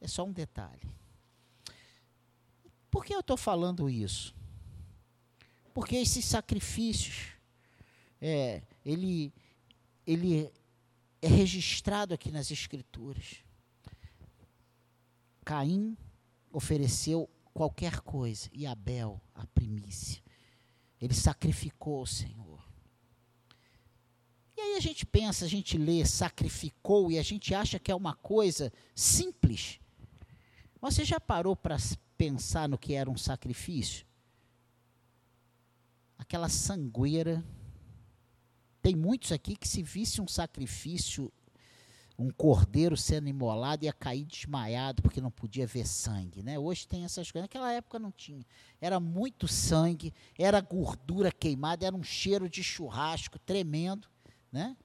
É 0.00 0.06
só 0.06 0.24
um 0.24 0.32
detalhe. 0.32 0.88
Por 2.88 3.04
que 3.04 3.12
eu 3.12 3.18
estou 3.18 3.36
falando 3.36 3.90
isso? 3.90 4.32
Porque 5.72 5.96
esses 5.96 6.24
sacrifícios 6.24 7.33
é, 8.26 8.62
ele, 8.86 9.34
ele 10.06 10.50
é 11.20 11.28
registrado 11.28 12.14
aqui 12.14 12.30
nas 12.30 12.50
Escrituras. 12.50 13.44
Caim 15.44 15.94
ofereceu 16.50 17.28
qualquer 17.52 18.00
coisa 18.00 18.48
e 18.50 18.66
Abel 18.66 19.20
a 19.34 19.46
primícia. 19.48 20.22
Ele 20.98 21.12
sacrificou 21.12 22.00
o 22.00 22.06
Senhor. 22.06 22.66
E 24.56 24.60
aí 24.62 24.76
a 24.76 24.80
gente 24.80 25.04
pensa, 25.04 25.44
a 25.44 25.48
gente 25.48 25.76
lê 25.76 26.02
sacrificou 26.06 27.12
e 27.12 27.18
a 27.18 27.22
gente 27.22 27.54
acha 27.54 27.78
que 27.78 27.92
é 27.92 27.94
uma 27.94 28.14
coisa 28.14 28.72
simples. 28.94 29.78
Você 30.80 31.04
já 31.04 31.20
parou 31.20 31.54
para 31.54 31.76
pensar 32.16 32.70
no 32.70 32.78
que 32.78 32.94
era 32.94 33.10
um 33.10 33.18
sacrifício? 33.18 34.06
Aquela 36.16 36.48
sangueira 36.48 37.44
tem 38.84 38.94
muitos 38.94 39.32
aqui 39.32 39.56
que 39.56 39.66
se 39.66 39.82
visse 39.82 40.20
um 40.20 40.28
sacrifício, 40.28 41.32
um 42.18 42.30
cordeiro 42.30 42.98
sendo 42.98 43.26
imolado, 43.30 43.86
ia 43.86 43.94
cair 43.94 44.26
desmaiado 44.26 45.00
porque 45.00 45.22
não 45.22 45.30
podia 45.30 45.66
ver 45.66 45.86
sangue. 45.86 46.42
Né? 46.42 46.58
Hoje 46.58 46.86
tem 46.86 47.02
essas 47.02 47.30
coisas. 47.30 47.44
Naquela 47.44 47.72
época 47.72 47.98
não 47.98 48.12
tinha. 48.12 48.44
Era 48.82 49.00
muito 49.00 49.48
sangue, 49.48 50.12
era 50.38 50.60
gordura 50.60 51.32
queimada, 51.32 51.86
era 51.86 51.96
um 51.96 52.02
cheiro 52.02 52.46
de 52.46 52.62
churrasco 52.62 53.38
tremendo. 53.38 54.06
Né? 54.52 54.76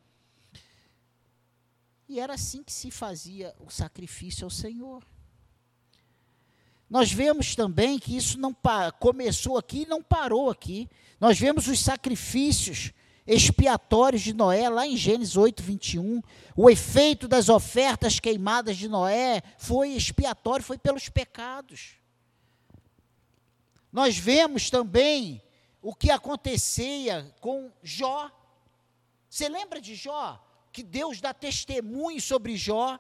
E 2.07 2.21
era 2.21 2.35
assim 2.35 2.63
que 2.63 2.71
se 2.71 2.89
fazia 2.89 3.53
o 3.59 3.69
sacrifício 3.69 4.45
ao 4.45 4.49
Senhor. 4.49 5.05
nós 6.89 7.11
vemos 7.11 7.53
também 7.53 7.99
que 7.99 8.15
isso 8.15 8.39
não 8.39 8.55
começou 8.97 9.57
aqui 9.57 9.81
e 9.81 9.87
não 9.87 10.01
parou 10.01 10.49
aqui. 10.49 10.89
Nós 11.19 11.37
vemos 11.37 11.67
os 11.67 11.81
sacrifícios 11.81 12.93
expiatórios 13.29 14.23
de 14.23 14.33
Noé, 14.33 14.67
lá 14.69 14.87
em 14.87 14.97
Gênesis 14.97 15.37
8, 15.37 15.61
21. 15.61 16.21
O 16.55 16.69
efeito 16.69 17.27
das 17.27 17.47
ofertas 17.47 18.19
queimadas 18.19 18.75
de 18.75 18.87
Noé 18.87 19.43
foi 19.57 19.89
expiatório, 19.89 20.65
foi 20.65 20.77
pelos 20.77 21.07
pecados. 21.09 21.95
Nós 23.91 24.17
vemos 24.17 24.69
também 24.69 25.41
o 25.81 25.93
que 25.93 26.09
acontecia 26.09 27.33
com 27.39 27.71
Jó. 27.83 28.31
Você 29.29 29.47
lembra 29.47 29.79
de 29.79 29.95
Jó? 29.95 30.43
Que 30.71 30.83
Deus 30.83 31.21
dá 31.21 31.33
testemunho 31.33 32.19
sobre 32.19 32.57
Jó 32.57 32.99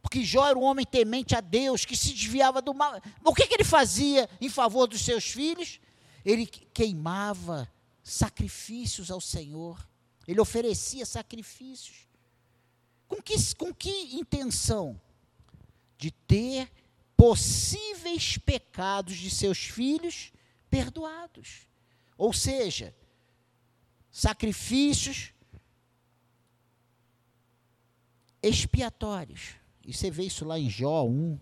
porque 0.00 0.24
Jó 0.24 0.46
era 0.46 0.58
um 0.58 0.62
homem 0.62 0.86
temente 0.86 1.34
a 1.34 1.40
Deus, 1.40 1.84
que 1.84 1.96
se 1.96 2.14
desviava 2.14 2.62
do 2.62 2.72
mal. 2.72 3.00
O 3.22 3.34
que, 3.34 3.46
que 3.46 3.54
ele 3.54 3.64
fazia 3.64 4.28
em 4.40 4.48
favor 4.48 4.86
dos 4.86 5.02
seus 5.02 5.24
filhos? 5.24 5.80
Ele 6.24 6.46
queimava 6.46 7.70
sacrifícios 8.08 9.10
ao 9.10 9.20
Senhor. 9.20 9.86
Ele 10.26 10.40
oferecia 10.40 11.04
sacrifícios. 11.04 12.08
Com 13.06 13.22
que, 13.22 13.34
com 13.54 13.72
que 13.72 14.16
intenção? 14.16 15.00
De 15.96 16.10
ter 16.10 16.70
possíveis 17.16 18.38
pecados 18.38 19.16
de 19.16 19.30
seus 19.30 19.58
filhos 19.58 20.32
perdoados. 20.70 21.66
Ou 22.16 22.32
seja, 22.32 22.94
sacrifícios 24.10 25.32
expiatórios. 28.42 29.54
E 29.84 29.92
você 29.92 30.10
vê 30.10 30.24
isso 30.24 30.44
lá 30.44 30.58
em 30.58 30.68
Jó 30.68 31.04
1, 31.04 31.38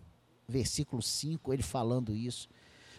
versículo 0.49 1.03
5, 1.03 1.53
ele 1.53 1.63
falando 1.63 2.15
isso. 2.15 2.49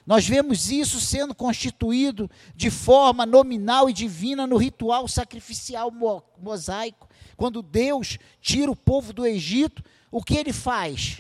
Nós 0.08 0.26
vemos 0.26 0.72
isso 0.72 1.02
sendo 1.02 1.36
constituído 1.36 2.32
de 2.56 2.72
forma 2.72 3.26
nominal 3.26 3.90
e 3.90 3.94
divina 3.94 4.48
no 4.48 4.56
ritual 4.56 5.06
sacrificial 5.06 5.92
mosaico. 6.40 7.10
Quando 7.36 7.62
Deus 7.62 8.18
tira 8.40 8.72
o 8.72 8.76
povo 8.76 9.12
do 9.12 9.28
Egito, 9.28 9.84
o 10.10 10.24
que 10.24 10.38
ele 10.38 10.54
faz? 10.54 11.20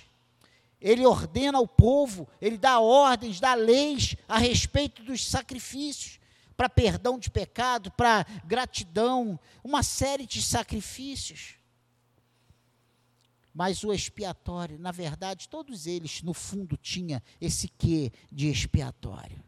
Ele 0.79 1.05
ordena 1.05 1.57
ao 1.57 1.67
povo, 1.67 2.29
ele 2.39 2.57
dá 2.57 2.79
ordens, 2.79 3.41
dá 3.41 3.55
leis 3.55 4.15
a 4.25 4.37
respeito 4.37 5.03
dos 5.03 5.27
sacrifícios, 5.27 6.17
para 6.55 6.69
perdão 6.69 7.19
de 7.19 7.29
pecado, 7.29 7.91
para 7.91 8.25
gratidão, 8.45 9.37
uma 9.65 9.83
série 9.83 10.25
de 10.25 10.41
sacrifícios 10.41 11.56
mas 13.57 13.83
o 13.83 13.91
expiatório, 13.91 14.77
na 14.77 14.91
verdade, 14.91 15.49
todos 15.49 15.87
eles, 15.87 16.21
no 16.21 16.31
fundo, 16.31 16.77
tinha 16.77 17.23
esse 17.41 17.67
quê 17.67 18.11
de 18.31 18.49
expiatório. 18.49 19.43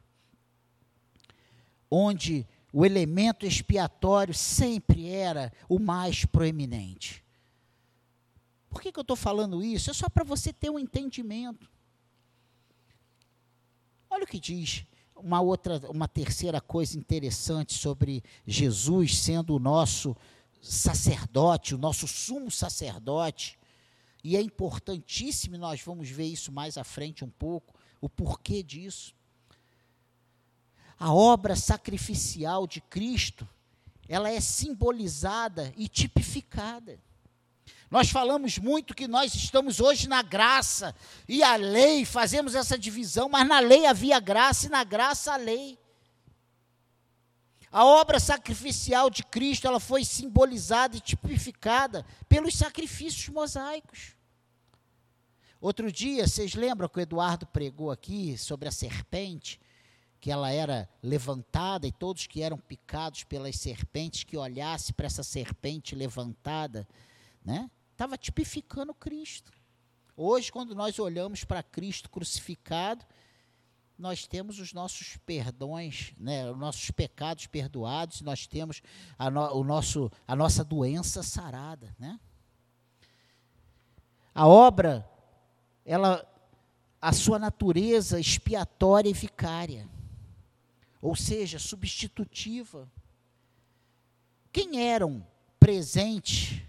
Onde 1.92 2.44
o 2.74 2.84
elemento 2.84 3.46
expiatório 3.46 4.34
sempre 4.34 5.08
era 5.10 5.54
o 5.70 5.78
mais 5.78 6.26
proeminente. 6.26 7.24
Por 8.68 8.82
que, 8.82 8.92
que 8.92 8.98
eu 8.98 9.04
estou 9.04 9.16
falando 9.16 9.64
isso? 9.64 9.92
É 9.92 9.94
só 9.94 10.10
para 10.10 10.24
você 10.24 10.52
ter 10.52 10.72
um 10.72 10.80
entendimento. 10.80 11.70
Olha 14.10 14.24
o 14.24 14.28
que 14.28 14.40
diz 14.40 14.88
uma 15.16 15.40
outra, 15.40 15.80
uma 15.88 16.08
terceira 16.08 16.60
coisa 16.60 16.98
interessante 16.98 17.76
sobre 17.76 18.24
Jesus 18.48 19.20
sendo 19.20 19.56
o 19.56 19.60
nosso 19.60 20.18
sacerdote, 20.60 21.76
o 21.76 21.78
nosso 21.78 22.08
sumo 22.08 22.50
sacerdote. 22.50 23.59
E 24.24 24.36
é 24.36 24.42
importantíssimo, 24.42 25.58
nós 25.58 25.82
vamos 25.82 26.10
ver 26.10 26.26
isso 26.26 26.52
mais 26.52 26.78
à 26.78 26.84
frente 26.84 27.24
um 27.24 27.30
pouco, 27.30 27.74
o 28.02 28.10
porquê 28.10 28.62
disso. 28.62 29.14
A 31.00 31.14
obra 31.14 31.56
sacrificial 31.56 32.68
de 32.68 32.82
Cristo, 32.82 33.48
ela 34.08 34.30
é 34.30 34.42
simbolizada 34.42 35.74
e 35.78 35.88
tipificada. 35.88 37.00
Nós 37.90 38.10
falamos 38.10 38.58
muito 38.60 38.94
que 38.94 39.08
nós 39.08 39.34
estamos 39.34 39.80
hoje 39.80 40.08
na 40.08 40.22
graça 40.22 40.94
e 41.28 41.42
a 41.42 41.56
lei, 41.56 42.06
fazemos 42.06 42.54
essa 42.54 42.78
divisão, 42.78 43.30
mas 43.30 43.48
na 43.48 43.60
lei 43.60 43.86
havia 43.86 44.20
graça 44.20 44.68
e 44.68 44.70
na 44.70 44.84
graça 44.84 45.34
a 45.34 45.38
lei. 45.38 45.80
A 47.72 47.86
obra 47.86 48.20
sacrificial 48.20 49.10
de 49.10 49.24
Cristo, 49.24 49.68
ela 49.68 49.80
foi 49.80 50.04
simbolizada 50.04 50.98
e 50.98 51.00
tipificada 51.00 52.06
pelos 52.28 52.56
sacrifícios 52.56 53.30
mosaicos. 53.30 54.16
Outro 55.62 55.92
dia, 55.92 56.28
vocês 56.28 56.56
lembram 56.56 56.90
que 56.90 56.98
o 56.98 57.02
Eduardo 57.02 57.46
pregou 57.46 57.92
aqui 57.92 58.38
sobre 58.38 58.68
a 58.68 58.72
serpente, 58.72 59.60
que 60.20 60.32
ela 60.32 60.52
era 60.52 60.90
levantada 61.04 61.86
e 61.86 61.92
todos 61.92 62.28
que 62.28 62.42
eram 62.42 62.58
picados 62.58 63.24
pelas 63.24 63.56
serpentes 63.58 64.24
que 64.24 64.38
olhasse 64.38 64.92
para 64.92 65.06
essa 65.06 65.24
serpente 65.24 65.96
levantada, 65.96 66.88
né? 67.44 67.70
Estava 67.92 68.18
tipificando 68.18 68.94
Cristo. 68.94 69.52
Hoje, 70.16 70.52
quando 70.52 70.74
nós 70.74 70.98
olhamos 70.98 71.44
para 71.44 71.62
Cristo 71.62 72.10
crucificado, 72.10 73.06
nós 74.00 74.26
temos 74.26 74.60
os 74.60 74.72
nossos 74.72 75.18
perdões, 75.26 76.14
né, 76.18 76.50
os 76.50 76.58
nossos 76.58 76.90
pecados 76.90 77.48
perdoados, 77.48 78.22
nós 78.22 78.48
temos 78.48 78.82
a, 79.18 79.30
no, 79.30 79.58
o 79.58 79.64
nosso, 79.64 80.10
a 80.26 80.38
nossa 80.38 80.64
doença 80.64 81.22
sarada. 81.22 81.94
Né? 82.00 82.18
A 84.34 84.48
obra, 84.48 85.06
ela, 85.86 86.26
a 87.02 87.12
sua 87.12 87.38
natureza 87.38 88.18
expiatória 88.22 89.10
e 89.10 89.14
vicária, 89.14 89.86
ou 91.02 91.14
seja, 91.14 91.60
substitutiva. 91.60 92.90
Quem 94.50 94.82
eram 94.82 95.28
presentes, 95.60 96.62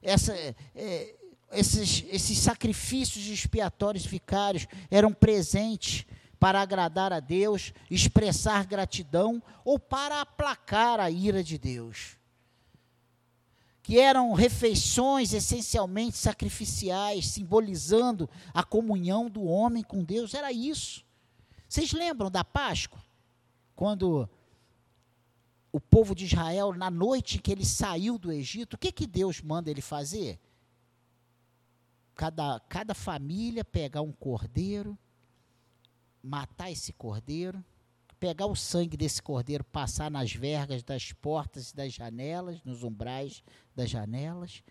essa, 0.00 0.34
é, 0.74 1.14
esses, 1.52 2.02
esses 2.08 2.38
sacrifícios 2.38 3.26
expiatórios 3.26 4.06
vicários 4.06 4.66
eram 4.90 5.12
presentes 5.12 6.06
para 6.40 6.62
agradar 6.62 7.12
a 7.12 7.20
Deus, 7.20 7.74
expressar 7.90 8.64
gratidão 8.64 9.42
ou 9.62 9.78
para 9.78 10.22
aplacar 10.22 10.98
a 10.98 11.10
ira 11.10 11.44
de 11.44 11.58
Deus. 11.58 12.16
Que 13.82 14.00
eram 14.00 14.32
refeições 14.32 15.34
essencialmente 15.34 16.16
sacrificiais, 16.16 17.26
simbolizando 17.28 18.28
a 18.54 18.64
comunhão 18.64 19.28
do 19.28 19.44
homem 19.44 19.82
com 19.82 20.02
Deus, 20.02 20.32
era 20.32 20.50
isso. 20.50 21.04
Vocês 21.68 21.92
lembram 21.92 22.30
da 22.30 22.42
Páscoa? 22.42 23.00
Quando 23.76 24.28
o 25.70 25.78
povo 25.78 26.14
de 26.14 26.24
Israel, 26.24 26.72
na 26.72 26.90
noite 26.90 27.38
que 27.38 27.52
ele 27.52 27.66
saiu 27.66 28.18
do 28.18 28.32
Egito, 28.32 28.74
o 28.74 28.78
que, 28.78 28.90
que 28.90 29.06
Deus 29.06 29.42
manda 29.42 29.70
ele 29.70 29.82
fazer? 29.82 30.40
Cada, 32.14 32.60
cada 32.60 32.94
família 32.94 33.64
pegar 33.64 34.00
um 34.00 34.12
cordeiro, 34.12 34.98
matar 36.22 36.70
esse 36.70 36.92
cordeiro, 36.92 37.62
pegar 38.18 38.46
o 38.46 38.54
sangue 38.54 38.96
desse 38.96 39.22
cordeiro, 39.22 39.64
passar 39.64 40.10
nas 40.10 40.32
vergas 40.32 40.82
das 40.82 41.12
portas 41.12 41.70
e 41.70 41.76
das 41.76 41.92
janelas, 41.92 42.62
nos 42.64 42.82
umbrais 42.82 43.42
das 43.74 43.88
janelas, 43.88 44.62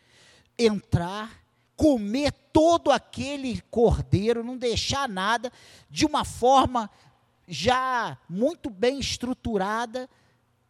entrar, 0.57 1.43
comer 1.75 2.31
todo 2.53 2.91
aquele 2.91 3.61
cordeiro, 3.71 4.43
não 4.43 4.57
deixar 4.57 5.09
nada, 5.09 5.51
de 5.89 6.05
uma 6.05 6.23
forma 6.23 6.89
já 7.47 8.17
muito 8.29 8.69
bem 8.69 8.99
estruturada, 8.99 10.07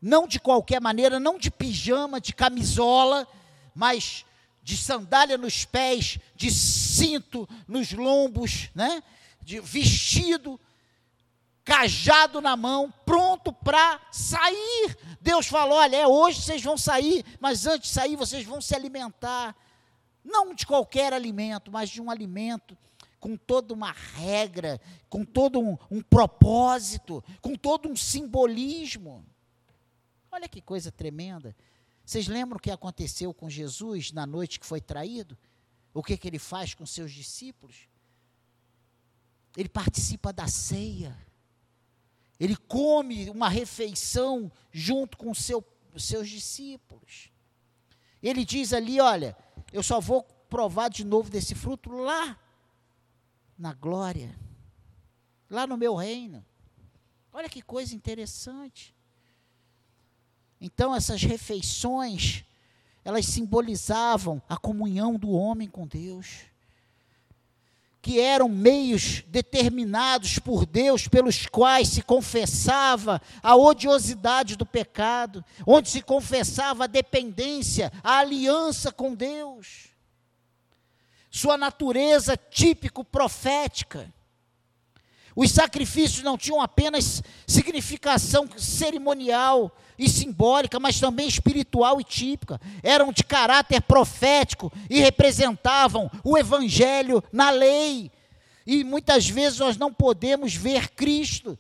não 0.02 0.26
de 0.26 0.40
qualquer 0.40 0.80
maneira, 0.80 1.20
não 1.20 1.38
de 1.38 1.52
pijama, 1.52 2.22
de 2.22 2.34
camisola, 2.34 3.28
mas 3.76 4.26
de 4.64 4.78
sandália 4.78 5.38
nos 5.38 5.66
pés, 5.66 6.18
de 6.36 6.50
cinto 6.50 7.50
nos 7.68 7.92
lombos, 7.92 8.70
né? 8.74 9.04
de 9.42 9.60
vestido 9.60 10.60
cajado 11.70 12.42
na 12.42 12.58
mão, 12.58 12.92
pronto 13.06 13.54
para 13.54 14.02
sair. 14.12 14.98
Deus 15.22 15.46
falou: 15.46 15.78
olha, 15.78 15.98
é 15.98 16.08
hoje 16.08 16.42
vocês 16.42 16.64
vão 16.64 16.76
sair, 16.76 17.24
mas 17.40 17.68
antes 17.68 17.90
de 17.90 17.94
sair 17.94 18.16
vocês 18.16 18.44
vão 18.44 18.60
se 18.60 18.74
alimentar. 18.74 19.56
Não 20.26 20.56
de 20.56 20.66
qualquer 20.66 21.14
alimento, 21.14 21.72
mas 21.72 21.92
de 21.92 22.02
um 22.02 22.10
alimento 22.10 22.76
com 23.20 23.38
toda 23.38 23.72
uma 23.72 23.92
regra, 23.92 24.82
com 25.08 25.24
todo 25.24 25.60
um, 25.60 25.78
um 25.92 26.02
propósito, 26.02 27.24
com 27.40 27.54
todo 27.54 27.88
um 27.88 27.96
simbolismo. 27.96 29.24
Olha 30.32 30.50
que 30.50 30.62
coisa 30.62 30.92
tremenda. 30.92 31.56
Vocês 32.04 32.28
lembram 32.28 32.58
o 32.58 32.62
que 32.62 32.72
aconteceu 32.72 33.32
com 33.32 33.48
Jesus 33.48 34.12
na 34.12 34.26
noite 34.26 34.60
que 34.60 34.66
foi 34.66 34.82
traído? 34.82 35.38
O 35.94 36.02
que, 36.02 36.18
que 36.18 36.28
ele 36.28 36.40
faz 36.40 36.74
com 36.74 36.84
seus 36.84 37.12
discípulos? 37.12 37.88
Ele 39.56 39.70
participa 39.70 40.34
da 40.34 40.48
ceia. 40.48 41.29
Ele 42.40 42.56
come 42.56 43.30
uma 43.30 43.50
refeição 43.50 44.52
junto 44.72 45.18
com 45.18 45.34
seu, 45.34 45.64
seus 45.98 46.30
discípulos. 46.30 47.30
Ele 48.24 48.46
diz 48.46 48.72
ali: 48.72 49.02
Olha, 49.02 49.36
eu 49.74 49.84
só 49.84 50.00
vou 50.00 50.24
provar 50.24 50.90
de 50.90 51.04
novo 51.04 51.30
desse 51.30 51.54
fruto 51.54 51.92
lá 51.92 52.40
na 53.58 53.74
glória. 53.74 54.34
lá 55.50 55.68
no 55.68 55.76
meu 55.76 55.96
reino. 55.96 56.46
Olha 57.34 57.50
que 57.50 57.62
coisa 57.62 57.96
interessante. 57.96 58.96
Então, 60.62 60.96
essas 60.96 61.24
refeições, 61.24 62.46
elas 63.04 63.26
simbolizavam 63.26 64.42
a 64.48 64.58
comunhão 64.58 65.16
do 65.16 65.32
homem 65.32 65.68
com 65.68 65.88
Deus 65.88 66.49
que 68.02 68.20
eram 68.20 68.48
meios 68.48 69.24
determinados 69.28 70.40
por 70.40 70.66
Deus 70.66 71.08
pelos 71.08 71.46
quais 71.46 71.90
se 71.90 72.02
confessava 72.02 73.22
a 73.44 73.56
odiosidade 73.56 74.56
do 74.56 74.66
pecado, 74.66 75.44
onde 75.66 75.90
se 75.90 76.02
confessava 76.02 76.86
a 76.86 76.88
dependência, 76.88 77.92
a 78.04 78.20
aliança 78.20 78.92
com 78.92 79.14
Deus. 79.14 79.90
Sua 81.30 81.58
natureza 81.58 82.38
típico 82.38 83.04
profética. 83.04 84.12
Os 85.42 85.52
sacrifícios 85.52 86.22
não 86.22 86.38
tinham 86.38 86.62
apenas 86.62 87.24
significação 87.48 88.46
cerimonial, 88.58 89.74
e 89.98 90.10
simbólica, 90.10 90.82
mas 90.82 91.00
também 91.00 91.30
espiritual 91.30 92.02
e 92.02 92.04
típica. 92.04 92.60
Eram 92.84 93.14
de 93.14 93.24
caráter 93.24 93.82
profético 93.82 94.70
e 94.90 95.00
representavam 95.00 96.12
o 96.26 96.38
evangelho 96.38 97.24
na 97.32 97.50
lei. 97.52 98.12
E 98.68 98.84
muitas 98.84 99.30
vezes 99.30 99.60
nós 99.60 99.78
não 99.78 99.94
podemos 99.94 100.54
ver 100.54 100.90
Cristo 100.90 101.58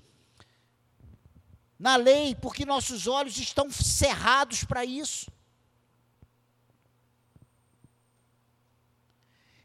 na 1.80 1.96
lei, 1.96 2.36
porque 2.36 2.65
nossos 2.65 3.08
olhos 3.08 3.38
estão 3.38 3.72
cerrados 3.72 4.65
para 4.65 4.84
isso. 4.84 5.32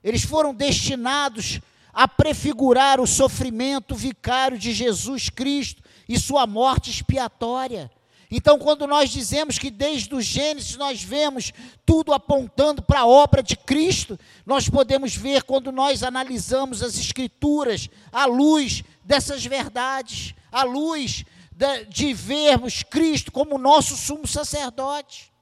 Eles 0.04 0.22
foram 0.22 0.54
destinados 0.54 1.60
a 1.94 2.08
prefigurar 2.08 3.00
o 3.00 3.06
sofrimento 3.06 3.94
vicário 3.94 4.58
de 4.58 4.72
Jesus 4.72 5.30
Cristo 5.30 5.82
e 6.08 6.18
sua 6.18 6.46
morte 6.46 6.90
expiatória. 6.90 7.90
Então, 8.30 8.58
quando 8.58 8.86
nós 8.86 9.10
dizemos 9.10 9.58
que 9.58 9.70
desde 9.70 10.12
o 10.12 10.20
Gênesis 10.20 10.76
nós 10.76 11.00
vemos 11.00 11.52
tudo 11.86 12.12
apontando 12.12 12.82
para 12.82 13.00
a 13.00 13.06
obra 13.06 13.42
de 13.42 13.56
Cristo, 13.56 14.18
nós 14.44 14.68
podemos 14.68 15.14
ver 15.14 15.44
quando 15.44 15.70
nós 15.70 16.02
analisamos 16.02 16.82
as 16.82 16.98
Escrituras 16.98 17.88
à 18.10 18.26
luz 18.26 18.82
dessas 19.04 19.44
verdades, 19.46 20.34
à 20.50 20.64
luz 20.64 21.24
de, 21.52 21.84
de 21.84 22.12
vermos 22.12 22.82
Cristo 22.82 23.30
como 23.30 23.56
nosso 23.56 23.96
sumo 23.96 24.26
sacerdote, 24.26 25.32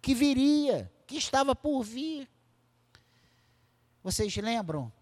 que 0.00 0.14
viria, 0.14 0.90
que 1.08 1.16
estava 1.16 1.56
por 1.56 1.82
vir. 1.82 2.28
Vocês 4.04 4.36
lembram 4.36 4.92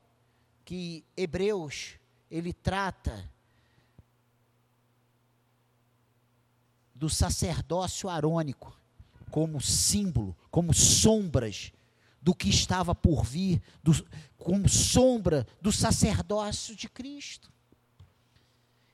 que 0.69 1.03
Hebreus 1.17 1.95
ele 2.31 2.53
trata 2.53 3.27
do 6.95 7.09
sacerdócio 7.09 8.07
arônico 8.07 8.79
como 9.31 9.63
símbolo, 9.63 10.37
como 10.51 10.75
sombras 10.75 11.73
do 12.21 12.35
que 12.35 12.51
estava 12.51 12.95
por 12.95 13.25
vir, 13.25 13.63
do, 13.83 13.93
como 14.37 14.69
sombra 14.69 15.47
do 15.59 15.73
sacerdócio 15.73 16.77
de 16.77 16.87
Cristo. 16.87 17.51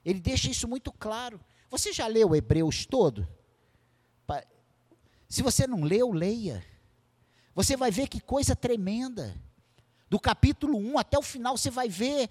Ele 0.05 0.21
deixa 0.21 0.49
isso 0.49 0.69
muito 0.69 0.93
claro. 0.93 1.41
Você 1.69 1.91
já 1.91 2.07
leu 2.07 2.33
Hebreus 2.33 2.85
todo? 2.85 3.27
Se 5.27 5.43
você 5.43 5.67
não 5.67 5.83
leu, 5.83 6.13
leia. 6.13 6.65
Você 7.53 7.75
vai 7.75 7.91
ver 7.91 8.07
que 8.07 8.21
coisa 8.21 8.55
tremenda. 8.55 9.37
Do 10.09 10.19
capítulo 10.19 10.77
1 10.77 10.99
até 10.99 11.17
o 11.17 11.21
final, 11.21 11.57
você 11.57 11.69
vai 11.69 11.89
ver 11.89 12.29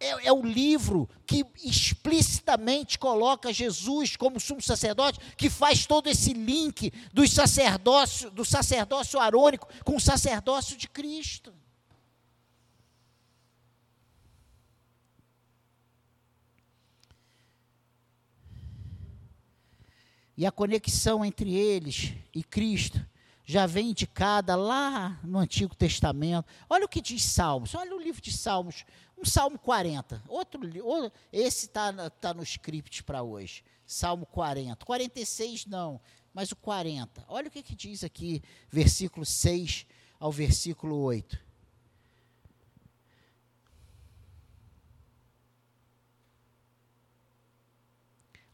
é, 0.00 0.28
é, 0.28 0.32
o 0.32 0.42
livro 0.42 1.06
que 1.26 1.44
explicitamente 1.62 2.98
coloca 2.98 3.52
Jesus 3.52 4.16
como 4.16 4.40
sumo 4.40 4.62
sacerdote, 4.62 5.20
que 5.36 5.50
faz 5.50 5.84
todo 5.84 6.08
esse 6.08 6.32
link 6.32 6.90
do 7.12 7.28
sacerdócio, 7.28 8.30
do 8.30 8.42
sacerdócio 8.42 9.20
arônico 9.20 9.68
com 9.84 9.96
o 9.96 10.00
sacerdócio 10.00 10.74
de 10.74 10.88
Cristo. 10.88 11.52
E 20.34 20.46
a 20.46 20.50
conexão 20.50 21.22
entre 21.22 21.54
eles 21.54 22.14
e 22.34 22.42
Cristo 22.42 23.09
já 23.50 23.66
vem 23.66 23.90
indicada 23.90 24.54
lá 24.54 25.18
no 25.24 25.40
Antigo 25.40 25.74
Testamento. 25.74 26.46
Olha 26.68 26.84
o 26.84 26.88
que 26.88 27.00
diz 27.00 27.24
Salmos, 27.24 27.74
olha 27.74 27.96
o 27.96 28.00
livro 28.00 28.22
de 28.22 28.32
Salmos, 28.32 28.84
um 29.18 29.24
Salmo 29.24 29.58
40. 29.58 30.22
Outro, 30.28 30.60
esse 31.32 31.66
está 31.66 32.08
tá 32.10 32.32
no 32.32 32.44
script 32.44 33.02
para 33.02 33.24
hoje. 33.24 33.64
Salmo 33.84 34.24
40. 34.24 34.84
46 34.86 35.66
não, 35.66 36.00
mas 36.32 36.52
o 36.52 36.56
40. 36.56 37.24
Olha 37.26 37.48
o 37.48 37.50
que, 37.50 37.60
que 37.60 37.74
diz 37.74 38.04
aqui, 38.04 38.40
versículo 38.70 39.26
6 39.26 39.84
ao 40.20 40.30
versículo 40.30 40.96
8. 40.98 41.36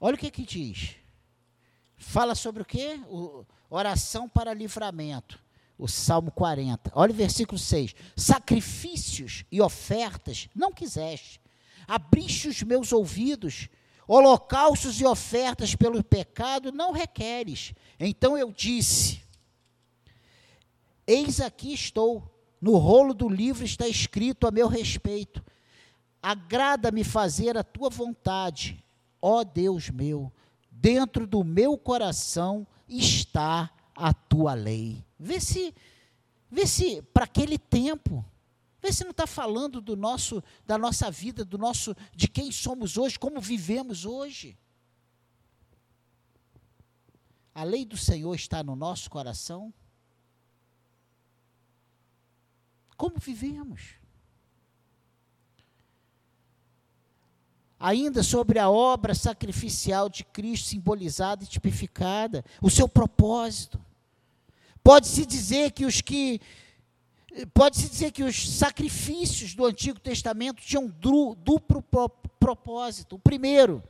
Olha 0.00 0.14
o 0.14 0.18
que 0.18 0.30
que 0.30 0.46
diz. 0.46 0.96
Fala 1.98 2.35
sobre 2.35 2.62
o 2.62 2.64
quê? 2.64 2.98
O, 3.09 3.44
oração 3.70 4.29
para 4.29 4.55
livramento 4.55 5.38
o 5.79 5.87
Salmo 5.87 6.31
40. 6.31 6.90
Olha 6.94 7.12
o 7.12 7.16
versículo 7.16 7.59
6. 7.59 7.94
Sacrifícios 8.16 9.44
e 9.50 9.61
ofertas 9.61 10.48
não 10.55 10.72
quiseste, 10.72 11.40
abriste 11.87 12.48
os 12.48 12.62
meus 12.62 12.92
ouvidos, 12.92 13.68
holocaustos 14.09 15.00
e 15.00 15.05
ofertas 15.05 15.74
pelo 15.74 16.02
pecado 16.02 16.72
não 16.72 16.92
requeres. 16.92 17.74
Então 17.98 18.37
eu 18.37 18.52
disse: 18.52 19.22
Eis 21.07 21.40
aqui 21.40 21.72
estou, 21.72 22.22
no 22.61 22.76
rolo 22.76 23.12
do 23.12 23.29
livro 23.29 23.64
está 23.64 23.87
escrito 23.87 24.46
a 24.46 24.50
meu 24.50 24.68
respeito. 24.68 25.44
Agrada-me 26.22 27.05
fazer 27.05 27.57
a 27.57 27.62
tua 27.62 27.88
vontade, 27.88 28.83
ó 29.20 29.44
Deus 29.44 29.90
meu, 29.90 30.33
dentro 30.70 31.26
do 31.26 31.44
meu 31.44 31.79
coração 31.79 32.66
está 32.88 33.70
a 33.94 34.12
tua 34.12 34.55
lei. 34.55 35.05
Vê 35.18 35.40
se, 35.40 35.75
vê 36.51 36.66
se 36.66 37.03
para 37.03 37.25
aquele 37.25 37.59
tempo, 37.59 38.25
vê 38.81 38.92
se 38.92 39.05
não 39.05 39.11
está 39.11 39.27
falando 39.27 39.81
do 39.81 39.96
nosso, 39.96 40.42
da 40.66 40.79
nossa 40.79 41.11
vida, 41.11 41.44
do 41.44 41.59
nosso, 41.59 41.96
de 42.14 42.29
quem 42.29 42.53
somos 42.53 42.96
hoje, 42.96 43.18
como 43.18 43.40
vivemos 43.40 44.05
hoje. 44.05 44.57
A 47.55 47.64
lei 47.64 47.85
do 47.85 47.96
Senhor 47.96 48.35
está 48.35 48.62
no 48.62 48.77
nosso 48.77 49.09
coração. 49.09 49.72
Como 52.96 53.18
vivemos? 53.18 53.94
Ainda 57.79 58.23
sobre 58.23 58.59
a 58.59 58.71
obra 58.71 59.15
sacrificial 59.15 60.09
de 60.09 60.25
Cristo, 60.25 60.69
simbolizada 60.69 61.45
e 61.45 61.47
tipificada, 61.47 62.45
o 62.62 62.71
seu 62.71 62.89
propósito. 62.89 63.79
Pode-se 64.83 65.27
dizer 65.27 65.73
que 65.73 65.85
os 65.85 66.01
que 66.01 66.41
pode-se 67.53 67.91
dizer 67.91 68.12
que 68.12 68.23
os 68.23 68.57
sacrifícios 68.57 69.55
do 69.55 69.67
Antigo 69.67 70.01
Testamento 70.01 70.62
tinham 70.62 70.87
duplo 70.87 71.85
propósito. 72.41 73.17
O 73.17 73.19
primeiro, 73.19 73.83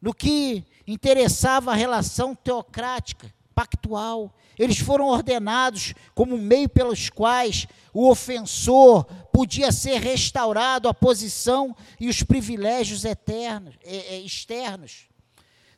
no 0.00 0.14
que 0.14 0.64
interessava 0.86 1.72
a 1.72 1.74
relação 1.74 2.32
teocrática, 2.32 3.34
pactual. 3.56 4.30
Eles 4.58 4.78
foram 4.78 5.06
ordenados 5.06 5.94
como 6.14 6.36
meio 6.36 6.68
pelos 6.68 7.08
quais 7.08 7.66
o 7.92 8.10
ofensor 8.10 9.04
podia 9.32 9.72
ser 9.72 9.98
restaurado 9.98 10.88
à 10.88 10.94
posição 10.94 11.74
e 11.98 12.06
os 12.08 12.22
privilégios 12.22 13.06
eternos, 13.06 13.74
é, 13.82 14.16
é, 14.16 14.20
externos, 14.20 15.08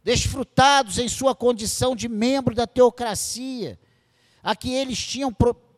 desfrutados 0.02 0.98
em 0.98 1.08
sua 1.08 1.36
condição 1.36 1.94
de 1.94 2.08
membro 2.08 2.52
da 2.52 2.66
teocracia 2.66 3.78
a 4.42 4.56
que 4.56 4.72
eles 4.72 4.98
tinham 4.98 5.34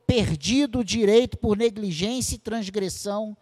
perdido 0.07 0.79
o 0.79 0.85
direito 0.85 1.37
por 1.37 1.57
negligência 1.57 2.35
e 2.35 2.39
transgressão. 2.39 3.37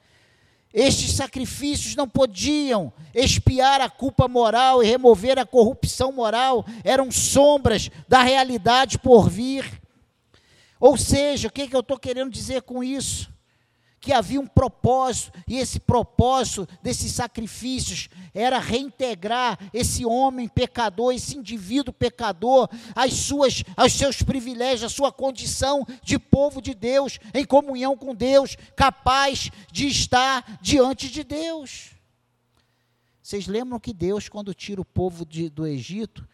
Estes 0.72 1.12
sacrifícios 1.12 1.96
não 1.96 2.09
podiam 2.09 2.92
expiar 3.14 3.81
a 3.81 3.88
culpa 3.88 4.28
moral 4.28 4.83
e 4.83 4.87
remover 4.87 5.38
a 5.38 5.46
corrupção 5.46 6.12
moral, 6.12 6.64
eram 6.85 7.11
sombras 7.11 7.90
da 8.07 8.22
realidade 8.22 8.98
por 8.98 9.31
vir. 9.31 9.81
Ou 10.78 10.96
seja, 10.96 11.48
o 11.48 11.50
que, 11.50 11.66
que 11.66 11.74
eu 11.74 11.81
estou 11.81 11.98
querendo 11.98 12.31
dizer 12.31 12.62
com 12.62 12.85
isso? 12.85 13.33
Que 14.00 14.12
havia 14.12 14.40
um 14.40 14.46
propósito, 14.46 15.32
e 15.46 15.56
esse 15.56 15.80
propósito 15.80 16.68
desses 16.82 17.12
sacrifícios 17.12 18.08
era 18.32 18.58
reintegrar 18.58 19.58
esse 19.72 20.04
homem 20.04 20.48
pecador, 20.48 21.12
esse 21.12 21.37
indivíduo 21.37 21.92
pecador, 21.92 22.68
às 22.94 23.12
suas, 23.14 23.64
aos 23.76 23.92
seus 23.92 24.22
privilégios, 24.22 24.84
à 24.84 24.88
sua 24.88 25.11
condição 25.11 25.84
de 26.02 26.18
povo 26.18 26.62
de 26.62 26.74
Deus, 26.74 27.18
em 27.34 27.44
comunhão 27.44 27.96
com 27.96 28.14
Deus, 28.14 28.56
capaz 28.76 29.50
de 29.72 29.88
estar 29.88 30.58
diante 30.61 31.11
de 31.11 31.24
Deus. 31.24 31.90
Vocês 33.22 33.46
lembram 33.46 33.78
que 33.78 33.92
Deus, 33.92 34.28
quando 34.28 34.54
tira 34.54 34.80
o 34.80 34.84
povo 34.84 35.26
de, 35.26 35.50
do 35.50 35.66
Egito, 35.66 36.26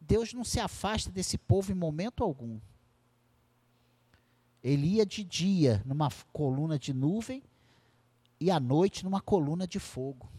Deus 0.00 0.32
não 0.32 0.44
se 0.44 0.60
afasta 0.60 1.10
desse 1.10 1.36
povo 1.36 1.72
em 1.72 1.74
momento 1.74 2.22
algum. 2.22 2.58
Ele 4.64 4.86
ia 4.94 5.04
de 5.04 5.22
dia 5.22 5.82
numa 5.84 6.08
coluna 6.32 6.78
de 6.78 6.94
nuvem 6.94 7.42
e 8.40 8.50
à 8.50 8.58
noite 8.58 9.04
numa 9.04 9.20
coluna 9.20 9.66
de 9.66 9.78
fogo. 9.78 10.32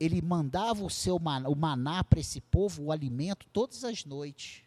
Ele 0.00 0.20
mandava 0.20 0.84
o 0.84 0.90
seu 0.90 1.16
maná, 1.20 1.48
o 1.48 1.54
maná 1.54 2.02
para 2.02 2.18
esse 2.18 2.40
povo, 2.40 2.82
o 2.82 2.92
alimento, 2.92 3.46
todas 3.52 3.84
as 3.84 4.04
noites. 4.04 4.64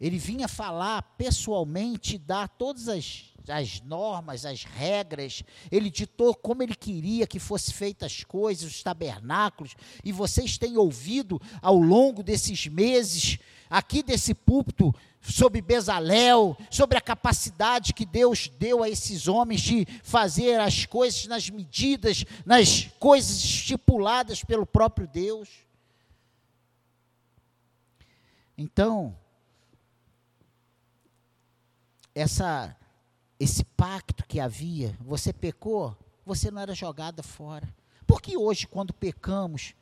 Ele 0.00 0.18
vinha 0.18 0.48
falar 0.48 1.00
pessoalmente, 1.16 2.18
dar 2.18 2.48
todas 2.48 2.88
as, 2.88 3.32
as 3.48 3.80
normas, 3.80 4.44
as 4.44 4.64
regras. 4.64 5.42
Ele 5.70 5.90
ditou 5.90 6.34
como 6.34 6.62
ele 6.62 6.74
queria 6.74 7.26
que 7.26 7.38
fossem 7.38 7.74
feitas 7.74 8.12
as 8.12 8.24
coisas, 8.24 8.70
os 8.70 8.82
tabernáculos. 8.82 9.74
E 10.04 10.12
vocês 10.12 10.58
têm 10.58 10.76
ouvido 10.76 11.40
ao 11.60 11.76
longo 11.76 12.22
desses 12.22 12.66
meses, 12.66 13.38
aqui 13.68 14.02
desse 14.02 14.34
púlpito, 14.34 14.94
sobre 15.20 15.62
Bezalel, 15.62 16.56
sobre 16.70 16.98
a 16.98 17.00
capacidade 17.00 17.94
que 17.94 18.04
Deus 18.04 18.48
deu 18.58 18.82
a 18.82 18.88
esses 18.88 19.26
homens 19.26 19.62
de 19.62 19.86
fazer 20.02 20.60
as 20.60 20.84
coisas 20.84 21.26
nas 21.26 21.48
medidas, 21.48 22.24
nas 22.44 22.88
coisas 22.98 23.36
estipuladas 23.42 24.44
pelo 24.44 24.66
próprio 24.66 25.06
Deus. 25.06 25.48
Então, 28.56 29.16
essa 32.14 32.76
esse 33.38 33.64
pacto 33.64 34.24
que 34.26 34.40
havia, 34.40 34.96
você 35.00 35.32
pecou, 35.32 35.96
você 36.24 36.50
não 36.50 36.60
era 36.60 36.74
jogada 36.74 37.22
fora. 37.22 37.74
Porque 38.06 38.36
hoje, 38.36 38.66
quando 38.66 38.92
pecamos 38.92 39.74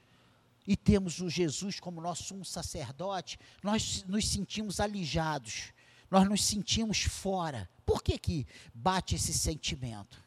e 0.66 0.76
temos 0.76 1.20
o 1.20 1.28
Jesus 1.28 1.80
como 1.80 2.00
nosso 2.00 2.34
um 2.34 2.44
sacerdote, 2.44 3.38
nós 3.62 4.04
nos 4.06 4.28
sentimos 4.28 4.80
alijados, 4.80 5.72
nós 6.10 6.28
nos 6.28 6.44
sentimos 6.44 7.02
fora. 7.02 7.68
Por 7.84 8.02
que, 8.02 8.18
que 8.18 8.46
bate 8.74 9.16
esse 9.16 9.32
sentimento? 9.32 10.22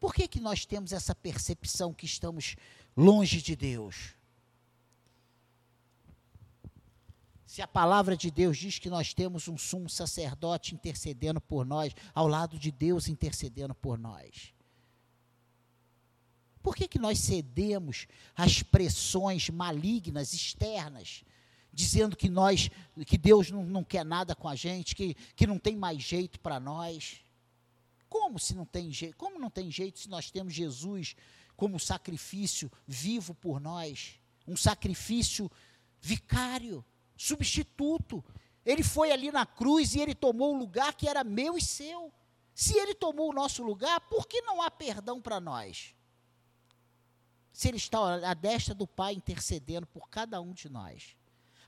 Por 0.00 0.14
que, 0.14 0.28
que 0.28 0.40
nós 0.40 0.64
temos 0.64 0.92
essa 0.92 1.14
percepção 1.14 1.92
que 1.92 2.06
estamos 2.06 2.56
longe 2.96 3.42
de 3.42 3.56
Deus? 3.56 4.17
Se 7.48 7.62
a 7.62 7.66
palavra 7.66 8.14
de 8.14 8.30
Deus 8.30 8.58
diz 8.58 8.78
que 8.78 8.90
nós 8.90 9.14
temos 9.14 9.48
um 9.48 9.56
sumo 9.56 9.88
sacerdote 9.88 10.74
intercedendo 10.74 11.40
por 11.40 11.64
nós, 11.64 11.94
ao 12.14 12.28
lado 12.28 12.58
de 12.58 12.70
Deus 12.70 13.08
intercedendo 13.08 13.74
por 13.74 13.98
nós. 13.98 14.52
Por 16.62 16.76
que, 16.76 16.86
que 16.86 16.98
nós 16.98 17.18
cedemos 17.20 18.06
às 18.36 18.62
pressões 18.62 19.48
malignas, 19.48 20.34
externas, 20.34 21.24
dizendo 21.72 22.18
que 22.18 22.28
nós, 22.28 22.68
que 23.06 23.16
Deus 23.16 23.50
não, 23.50 23.64
não 23.64 23.82
quer 23.82 24.04
nada 24.04 24.34
com 24.34 24.46
a 24.46 24.54
gente, 24.54 24.94
que, 24.94 25.14
que 25.34 25.46
não 25.46 25.58
tem 25.58 25.74
mais 25.74 26.02
jeito 26.02 26.38
para 26.40 26.60
nós? 26.60 27.22
Como 28.10 28.38
se 28.38 28.54
não 28.54 28.66
tem 28.66 28.92
jeito? 28.92 29.16
Como 29.16 29.38
não 29.38 29.48
tem 29.48 29.70
jeito 29.70 29.98
se 29.98 30.10
nós 30.10 30.30
temos 30.30 30.52
Jesus 30.52 31.16
como 31.56 31.80
sacrifício 31.80 32.70
vivo 32.86 33.34
por 33.34 33.58
nós? 33.58 34.16
Um 34.46 34.54
sacrifício 34.54 35.50
vicário 35.98 36.84
substituto. 37.18 38.24
Ele 38.64 38.82
foi 38.82 39.10
ali 39.10 39.32
na 39.32 39.44
cruz 39.44 39.94
e 39.94 40.00
ele 40.00 40.14
tomou 40.14 40.54
o 40.54 40.58
lugar 40.58 40.94
que 40.94 41.08
era 41.08 41.24
meu 41.24 41.58
e 41.58 41.60
seu. 41.60 42.12
Se 42.54 42.78
ele 42.78 42.94
tomou 42.94 43.28
o 43.30 43.34
nosso 43.34 43.62
lugar, 43.62 44.00
por 44.02 44.26
que 44.26 44.40
não 44.42 44.62
há 44.62 44.70
perdão 44.70 45.20
para 45.20 45.40
nós? 45.40 45.94
Se 47.52 47.68
ele 47.68 47.76
está 47.76 47.98
à 48.30 48.34
destra 48.34 48.74
do 48.74 48.86
Pai 48.86 49.14
intercedendo 49.14 49.86
por 49.86 50.08
cada 50.08 50.40
um 50.40 50.52
de 50.52 50.68
nós. 50.68 51.16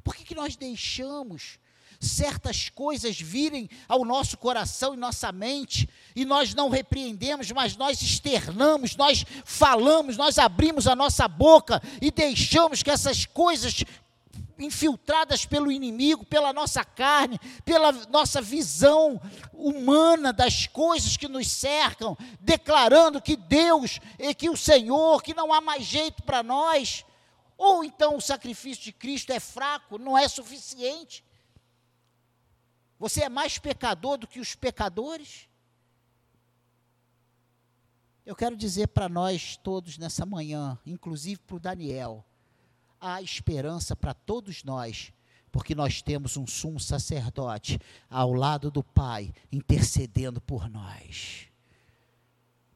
Por 0.04 0.14
que, 0.14 0.24
que 0.24 0.34
nós 0.34 0.56
deixamos 0.56 1.58
certas 1.98 2.68
coisas 2.68 3.20
virem 3.20 3.68
ao 3.88 4.04
nosso 4.04 4.38
coração 4.38 4.94
e 4.94 4.96
nossa 4.96 5.30
mente, 5.32 5.88
e 6.14 6.24
nós 6.24 6.54
não 6.54 6.70
repreendemos, 6.70 7.50
mas 7.50 7.76
nós 7.76 8.00
externamos, 8.00 8.96
nós 8.96 9.24
falamos, 9.44 10.16
nós 10.16 10.38
abrimos 10.38 10.86
a 10.86 10.96
nossa 10.96 11.28
boca 11.28 11.82
e 12.00 12.10
deixamos 12.10 12.82
que 12.82 12.90
essas 12.90 13.26
coisas 13.26 13.84
infiltradas 14.60 15.44
pelo 15.44 15.72
inimigo, 15.72 16.24
pela 16.24 16.52
nossa 16.52 16.84
carne, 16.84 17.38
pela 17.64 17.92
nossa 18.08 18.40
visão 18.42 19.20
humana 19.52 20.32
das 20.32 20.66
coisas 20.66 21.16
que 21.16 21.28
nos 21.28 21.50
cercam, 21.50 22.16
declarando 22.40 23.20
que 23.20 23.36
Deus 23.36 23.98
e 24.18 24.34
que 24.34 24.50
o 24.50 24.56
Senhor, 24.56 25.22
que 25.22 25.34
não 25.34 25.52
há 25.52 25.60
mais 25.60 25.84
jeito 25.84 26.22
para 26.22 26.42
nós. 26.42 27.04
Ou 27.56 27.84
então 27.84 28.16
o 28.16 28.20
sacrifício 28.20 28.84
de 28.84 28.92
Cristo 28.92 29.32
é 29.32 29.40
fraco, 29.40 29.98
não 29.98 30.16
é 30.16 30.28
suficiente. 30.28 31.24
Você 32.98 33.22
é 33.22 33.28
mais 33.28 33.58
pecador 33.58 34.18
do 34.18 34.26
que 34.26 34.40
os 34.40 34.54
pecadores? 34.54 35.48
Eu 38.24 38.36
quero 38.36 38.56
dizer 38.56 38.88
para 38.88 39.08
nós 39.08 39.56
todos 39.56 39.98
nessa 39.98 40.24
manhã, 40.24 40.78
inclusive 40.86 41.40
para 41.40 41.56
o 41.56 41.60
Daniel, 41.60 42.24
há 43.00 43.22
esperança 43.22 43.96
para 43.96 44.14
todos 44.14 44.62
nós, 44.62 45.12
porque 45.50 45.74
nós 45.74 46.02
temos 46.02 46.36
um 46.36 46.46
sumo 46.46 46.78
sacerdote 46.78 47.78
ao 48.08 48.32
lado 48.32 48.70
do 48.70 48.82
Pai, 48.82 49.32
intercedendo 49.50 50.40
por 50.40 50.68
nós. 50.68 51.50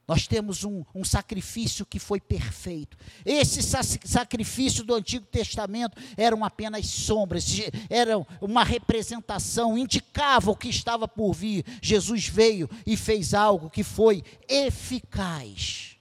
Nós 0.07 0.27
temos 0.27 0.65
um, 0.65 0.85
um, 0.95 1.03
sacrifício 1.03 1.87
que 1.87 1.99
foi 1.99 2.21
perfeito. 2.21 2.97
Esse 3.25 3.63
sacrifício 3.63 4.85
do 4.85 4.95
Antigo 4.95 5.25
Testamento 5.25 5.97
eram 6.15 6.45
apenas 6.45 6.87
sombras, 6.87 7.47
eram 7.89 8.27
uma 8.41 8.63
representação, 8.63 9.79
indicava 9.79 10.51
o 10.51 10.57
que 10.57 10.69
estava 10.69 11.09
por 11.09 11.33
vir. 11.33 11.65
Jesus 11.81 12.29
veio 12.29 12.69
e 12.87 12.99
fez 12.99 13.33
algo 13.33 13.71
que 13.71 13.83
foi 13.83 14.23
eficaz, 14.47 15.97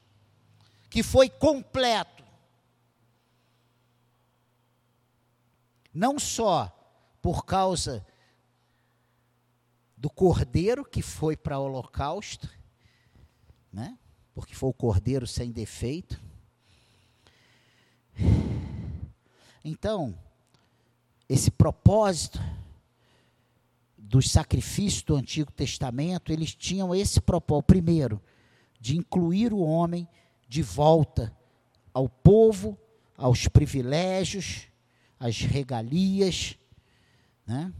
que 0.90 1.02
foi 1.02 1.30
completo 1.30 2.23
não 5.94 6.18
só 6.18 6.70
por 7.22 7.46
causa 7.46 8.06
do 9.96 10.10
cordeiro 10.10 10.84
que 10.84 11.02
foi 11.02 11.38
para 11.38 11.60
o 11.60 11.64
holocausto, 11.64 12.50
né? 13.72 13.98
porque 14.34 14.56
foi 14.56 14.70
o 14.70 14.74
cordeiro 14.74 15.28
sem 15.28 15.52
defeito. 15.52 16.20
Então, 19.64 20.18
esse 21.30 21.50
propósito 21.50 22.40
dos 23.98 24.30
sacrifícios 24.30 25.04
do 25.04 25.16
Antigo 25.16 25.52
Testamento, 25.52 26.34
eles 26.34 26.54
tinham 26.54 26.94
esse 26.94 27.22
propósito, 27.22 27.68
primeiro, 27.68 28.22
de 28.80 28.98
incluir 28.98 29.54
o 29.54 29.60
homem 29.60 30.08
de 30.48 30.62
volta 30.62 31.36
ao 31.94 32.10
povo, 32.10 32.78
aos 33.16 33.48
privilégios, 33.48 34.68
as 35.24 35.40
regalias, 35.40 36.58
né? 37.48 37.74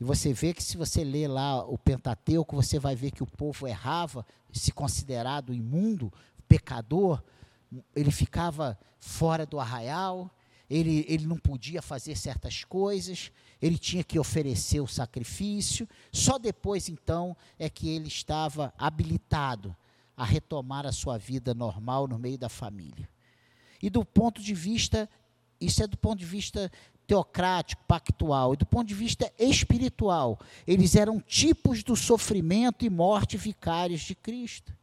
E 0.00 0.04
você 0.04 0.32
vê 0.32 0.54
que 0.54 0.62
se 0.62 0.78
você 0.78 1.04
ler 1.04 1.28
lá 1.28 1.62
o 1.62 1.76
Pentateuco, 1.76 2.56
você 2.56 2.78
vai 2.78 2.96
ver 2.96 3.10
que 3.10 3.22
o 3.22 3.26
povo 3.26 3.66
errava, 3.66 4.24
se 4.50 4.72
considerado 4.72 5.52
imundo, 5.52 6.10
pecador, 6.48 7.22
ele 7.94 8.10
ficava 8.10 8.78
fora 8.98 9.44
do 9.44 9.60
arraial, 9.60 10.30
ele, 10.70 11.04
ele 11.06 11.26
não 11.26 11.36
podia 11.36 11.82
fazer 11.82 12.16
certas 12.16 12.64
coisas, 12.64 13.30
ele 13.60 13.76
tinha 13.76 14.02
que 14.02 14.18
oferecer 14.18 14.80
o 14.80 14.86
sacrifício, 14.86 15.86
só 16.10 16.38
depois 16.38 16.88
então 16.88 17.36
é 17.58 17.68
que 17.68 17.90
ele 17.90 18.08
estava 18.08 18.72
habilitado 18.78 19.76
a 20.16 20.24
retomar 20.24 20.86
a 20.86 20.92
sua 20.92 21.18
vida 21.18 21.52
normal 21.52 22.08
no 22.08 22.18
meio 22.18 22.38
da 22.38 22.48
família. 22.48 23.06
E 23.82 23.90
do 23.90 24.02
ponto 24.02 24.42
de 24.42 24.54
vista 24.54 25.08
isso 25.60 25.82
é 25.82 25.86
do 25.86 25.96
ponto 25.96 26.18
de 26.18 26.24
vista 26.24 26.70
teocrático, 27.06 27.82
pactual, 27.88 28.52
e 28.52 28.56
do 28.58 28.66
ponto 28.66 28.86
de 28.86 28.94
vista 28.94 29.32
espiritual. 29.38 30.38
Eles 30.66 30.94
eram 30.94 31.18
tipos 31.20 31.82
do 31.82 31.96
sofrimento 31.96 32.84
e 32.84 32.90
morte 32.90 33.36
vicários 33.36 34.02
de 34.02 34.14
Cristo. 34.14 34.76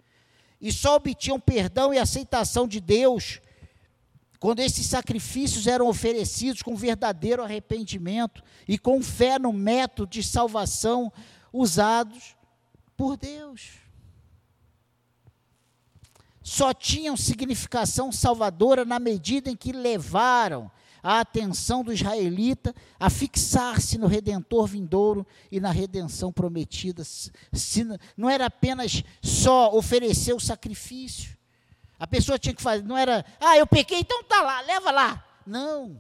E 0.60 0.74
só 0.74 0.96
obtinham 0.96 1.40
perdão 1.40 1.94
e 1.94 2.00
aceitação 2.00 2.68
de 2.68 2.82
Deus 2.82 3.40
quando 4.40 4.60
esses 4.60 4.86
sacrifícios 4.86 5.66
eram 5.66 5.88
oferecidos 5.88 6.62
com 6.62 6.76
verdadeiro 6.76 7.44
arrependimento 7.44 8.44
e 8.68 8.78
com 8.78 9.02
fé 9.02 9.40
no 9.40 9.54
método 9.54 10.12
de 10.12 10.24
salvação 10.24 11.12
usados 11.54 12.36
por 12.98 13.18
Deus. 13.18 13.85
Só 16.48 16.76
tinham 16.76 17.18
significação 17.18 18.12
salvadora 18.12 18.86
na 18.86 19.00
medida 19.00 19.50
em 19.50 19.56
que 19.56 19.72
levaram 19.72 20.70
a 21.02 21.20
atenção 21.20 21.84
do 21.84 21.92
israelita 21.92 22.72
a 23.00 23.10
fixar-se 23.10 23.98
no 23.98 24.06
redentor 24.06 24.68
vindouro 24.68 25.26
e 25.52 25.60
na 25.60 25.72
redenção 25.72 26.32
prometida. 26.32 27.02
Não 28.16 28.30
era 28.30 28.46
apenas 28.46 29.04
só 29.24 29.76
oferecer 29.76 30.34
o 30.34 30.40
sacrifício. 30.40 31.36
A 31.98 32.06
pessoa 32.06 32.38
tinha 32.38 32.54
que 32.54 32.62
fazer, 32.62 32.84
não 32.84 32.96
era, 32.96 33.26
ah, 33.40 33.58
eu 33.58 33.66
pequei, 33.66 34.02
então 34.02 34.24
tá 34.24 34.44
lá, 34.44 34.62
leva 34.62 34.92
lá. 34.92 35.26
Não. 35.48 36.00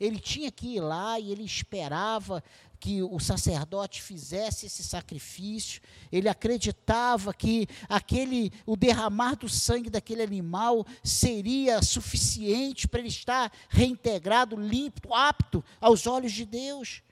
Ele 0.00 0.18
tinha 0.18 0.50
que 0.50 0.74
ir 0.74 0.80
lá 0.80 1.20
e 1.20 1.30
ele 1.30 1.44
esperava 1.44 2.42
que 2.78 3.02
o 3.02 3.18
sacerdote 3.18 4.02
fizesse 4.02 4.66
esse 4.66 4.84
sacrifício, 4.84 5.80
ele 6.12 6.28
acreditava 6.28 7.32
que 7.32 7.66
aquele 7.88 8.52
o 8.64 8.76
derramar 8.76 9.36
do 9.36 9.48
sangue 9.48 9.90
daquele 9.90 10.22
animal 10.22 10.86
seria 11.02 11.82
suficiente 11.82 12.86
para 12.86 13.00
ele 13.00 13.08
estar 13.08 13.52
reintegrado, 13.68 14.56
limpo, 14.56 15.14
apto 15.14 15.64
aos 15.80 16.06
olhos 16.06 16.32
de 16.32 16.44
Deus. 16.44 17.02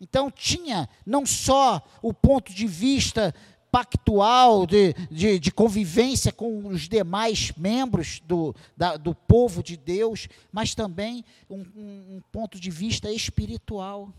Então 0.00 0.30
tinha 0.30 0.88
não 1.04 1.24
só 1.24 1.82
o 2.02 2.12
ponto 2.12 2.52
de 2.52 2.66
vista 2.66 3.34
pactual, 3.70 4.66
de, 4.66 4.94
de, 5.10 5.38
de, 5.38 5.50
convivência 5.50 6.32
com 6.32 6.68
os 6.68 6.88
demais 6.88 7.52
membros 7.56 8.20
do, 8.24 8.54
da, 8.74 8.96
do 8.96 9.14
povo 9.14 9.62
de 9.62 9.76
Deus, 9.76 10.28
mas 10.50 10.74
também 10.74 11.22
um, 11.50 11.60
um, 11.76 12.16
um 12.16 12.22
ponto 12.32 12.58
de 12.58 12.70
vista 12.70 13.10
espiritual. 13.10 14.12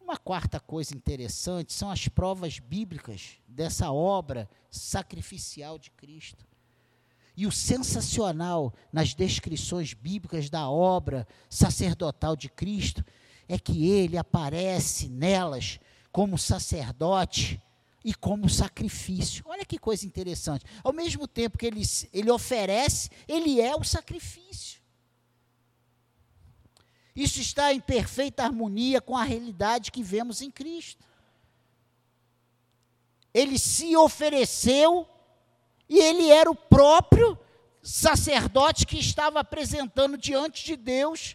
Uma 0.00 0.16
quarta 0.16 0.60
coisa 0.60 0.96
interessante 0.96 1.72
são 1.72 1.90
as 1.90 2.06
provas 2.08 2.58
bíblicas 2.58 3.38
dessa 3.48 3.90
obra 3.90 4.48
sacrificial 4.70 5.78
de 5.78 5.90
Cristo. 5.90 6.46
E 7.36 7.46
o 7.46 7.52
sensacional 7.52 8.72
nas 8.92 9.14
descrições 9.14 9.92
bíblicas 9.92 10.48
da 10.48 10.70
obra 10.70 11.26
sacerdotal 11.50 12.36
de 12.36 12.48
Cristo 12.48 13.04
é 13.48 13.58
que 13.58 13.90
ele 13.90 14.16
aparece 14.16 15.08
nelas 15.08 15.78
como 16.10 16.38
sacerdote 16.38 17.60
e 18.04 18.14
como 18.14 18.48
sacrifício. 18.48 19.44
Olha 19.48 19.64
que 19.64 19.78
coisa 19.78 20.06
interessante. 20.06 20.64
Ao 20.84 20.92
mesmo 20.92 21.26
tempo 21.26 21.58
que 21.58 21.66
ele, 21.66 21.82
ele 22.12 22.30
oferece, 22.30 23.10
ele 23.26 23.60
é 23.60 23.74
o 23.74 23.82
sacrifício. 23.82 24.80
Isso 27.16 27.40
está 27.40 27.72
em 27.72 27.80
perfeita 27.80 28.44
harmonia 28.44 29.00
com 29.00 29.16
a 29.16 29.24
realidade 29.24 29.90
que 29.90 30.02
vemos 30.02 30.42
em 30.42 30.50
Cristo. 30.50 31.02
Ele 33.32 33.58
se 33.58 33.96
ofereceu 33.96 35.08
e 35.88 35.98
ele 35.98 36.30
era 36.30 36.50
o 36.50 36.54
próprio 36.54 37.38
sacerdote 37.82 38.86
que 38.86 38.98
estava 38.98 39.40
apresentando 39.40 40.18
diante 40.18 40.62
de 40.62 40.76
Deus 40.76 41.34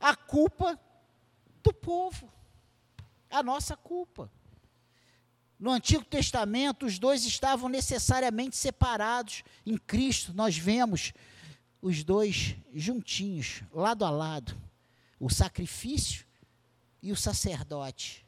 a 0.00 0.16
culpa 0.16 0.78
do 1.62 1.72
povo, 1.72 2.32
a 3.30 3.44
nossa 3.44 3.76
culpa. 3.76 4.30
No 5.58 5.70
Antigo 5.70 6.04
Testamento, 6.04 6.84
os 6.84 6.98
dois 6.98 7.24
estavam 7.24 7.68
necessariamente 7.68 8.56
separados. 8.56 9.44
Em 9.64 9.78
Cristo, 9.78 10.34
nós 10.34 10.56
vemos 10.56 11.12
os 11.80 12.02
dois 12.02 12.56
juntinhos, 12.74 13.62
lado 13.72 14.04
a 14.04 14.10
lado 14.10 14.65
o 15.18 15.30
sacrifício 15.30 16.26
e 17.02 17.12
o 17.12 17.16
sacerdote. 17.16 18.26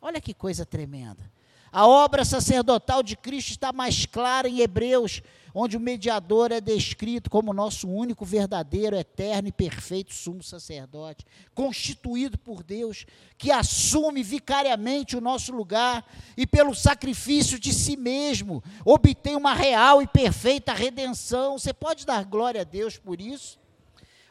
Olha 0.00 0.20
que 0.20 0.34
coisa 0.34 0.66
tremenda. 0.66 1.30
A 1.72 1.86
obra 1.86 2.22
sacerdotal 2.22 3.02
de 3.02 3.16
Cristo 3.16 3.52
está 3.52 3.72
mais 3.72 4.04
clara 4.04 4.46
em 4.46 4.60
Hebreus, 4.60 5.22
onde 5.54 5.76
o 5.76 5.80
mediador 5.80 6.52
é 6.52 6.60
descrito 6.60 7.30
como 7.30 7.54
nosso 7.54 7.88
único, 7.88 8.26
verdadeiro, 8.26 8.94
eterno 8.94 9.48
e 9.48 9.52
perfeito 9.52 10.12
sumo 10.12 10.42
sacerdote, 10.42 11.24
constituído 11.54 12.36
por 12.36 12.62
Deus, 12.62 13.06
que 13.38 13.50
assume 13.50 14.22
vicariamente 14.22 15.16
o 15.16 15.20
nosso 15.20 15.50
lugar 15.50 16.04
e, 16.36 16.46
pelo 16.46 16.74
sacrifício 16.74 17.58
de 17.58 17.72
si 17.72 17.96
mesmo, 17.96 18.62
obtém 18.84 19.34
uma 19.34 19.54
real 19.54 20.02
e 20.02 20.06
perfeita 20.06 20.74
redenção. 20.74 21.58
Você 21.58 21.72
pode 21.72 22.04
dar 22.04 22.24
glória 22.24 22.60
a 22.60 22.64
Deus 22.64 22.98
por 22.98 23.18
isso? 23.18 23.61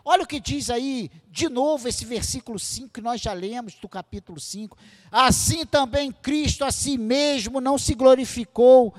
Olha 0.04 0.24
o 0.24 0.28
que 0.28 0.40
diz 0.40 0.70
aí, 0.70 1.12
de 1.30 1.48
novo, 1.48 1.88
esse 1.88 2.04
versículo 2.06 2.58
5 2.58 2.90
que 2.90 3.02
nós 3.02 3.22
já 3.22 3.34
lemos 3.34 3.76
do 3.76 3.88
capítulo 3.88 4.40
5. 4.40 4.78
Assim 5.12 5.66
também 5.66 6.12
Cristo 6.12 6.64
a 6.66 6.72
si 6.72 6.98
mesmo 6.98 7.62
não 7.62 7.78
se 7.78 7.94
glorificou 7.94 8.94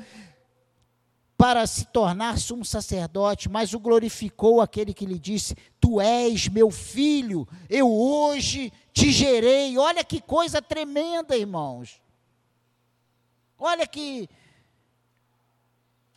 para 1.43 1.67
se 1.67 1.87
tornar 1.87 2.38
sumo 2.38 2.65
sacerdote, 2.65 3.49
mas 3.49 3.75
o 3.75 3.81
glorificou 3.81 4.61
aquele 4.61 4.95
que 4.95 5.05
lhe 5.05 5.19
disse: 5.19 5.57
Tu 5.81 6.01
és 6.01 6.47
meu 6.47 6.71
filho, 6.71 7.49
eu 7.69 7.93
hoje 7.93 8.73
te 8.93 9.11
gerei. 9.11 9.77
Olha 9.77 10.05
que 10.05 10.21
coisa 10.21 10.62
tremenda, 10.62 11.37
irmãos. 11.37 12.01
Olha 13.59 13.88
que 13.88 14.29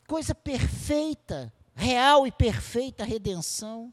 coisa 0.08 0.36
perfeita, 0.36 1.52
real 1.74 2.28
e 2.28 2.32
perfeita 2.32 3.04
redenção. 3.04 3.92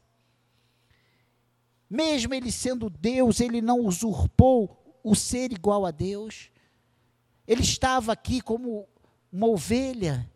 Mesmo 1.93 2.33
ele 2.33 2.51
sendo 2.51 2.89
Deus, 2.89 3.39
ele 3.39 3.61
não 3.61 3.81
usurpou 3.81 4.99
o 5.03 5.13
ser 5.13 5.51
igual 5.51 5.85
a 5.85 5.91
Deus. 5.91 6.49
Ele 7.47 7.61
estava 7.61 8.11
aqui 8.11 8.41
como 8.41 8.87
uma 9.31 9.45
ovelha 9.45 10.27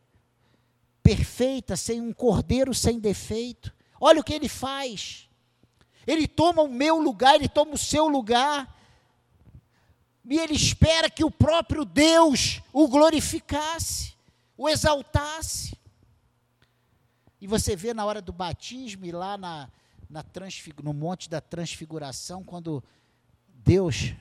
perfeita, 1.02 1.76
sem 1.76 2.00
um 2.00 2.13
cordeiro 2.13 2.76
sem 2.76 3.00
defeito. 3.00 3.74
Olha 4.00 4.20
o 4.20 4.24
que 4.24 4.36
ele 4.36 4.48
faz. 4.48 5.28
Ele 6.06 6.28
toma 6.28 6.62
o 6.62 6.70
meu 6.70 7.00
lugar, 7.00 7.34
ele 7.34 7.50
toma 7.50 7.74
o 7.74 7.78
seu 7.78 8.08
lugar. 8.08 8.72
E 10.30 10.38
ele 10.38 10.54
espera 10.54 11.10
que 11.10 11.24
o 11.24 11.32
próprio 11.32 11.84
Deus 11.84 12.62
o 12.72 12.88
glorificasse, 12.88 14.13
o 14.56 14.70
exaltasse. 14.70 15.76
E 17.41 17.48
você 17.48 17.76
vê 17.76 17.96
na 17.96 18.06
hora 18.06 18.22
do 18.22 18.32
batismo 18.32 19.08
e 19.08 19.12
lá 19.12 19.36
na, 19.39 19.72
na 20.10 20.24
no 20.84 20.93
Monte 20.93 21.30
da 21.30 21.41
Transfiguração, 21.41 22.43
quando 22.43 22.84
Deus 23.48 24.13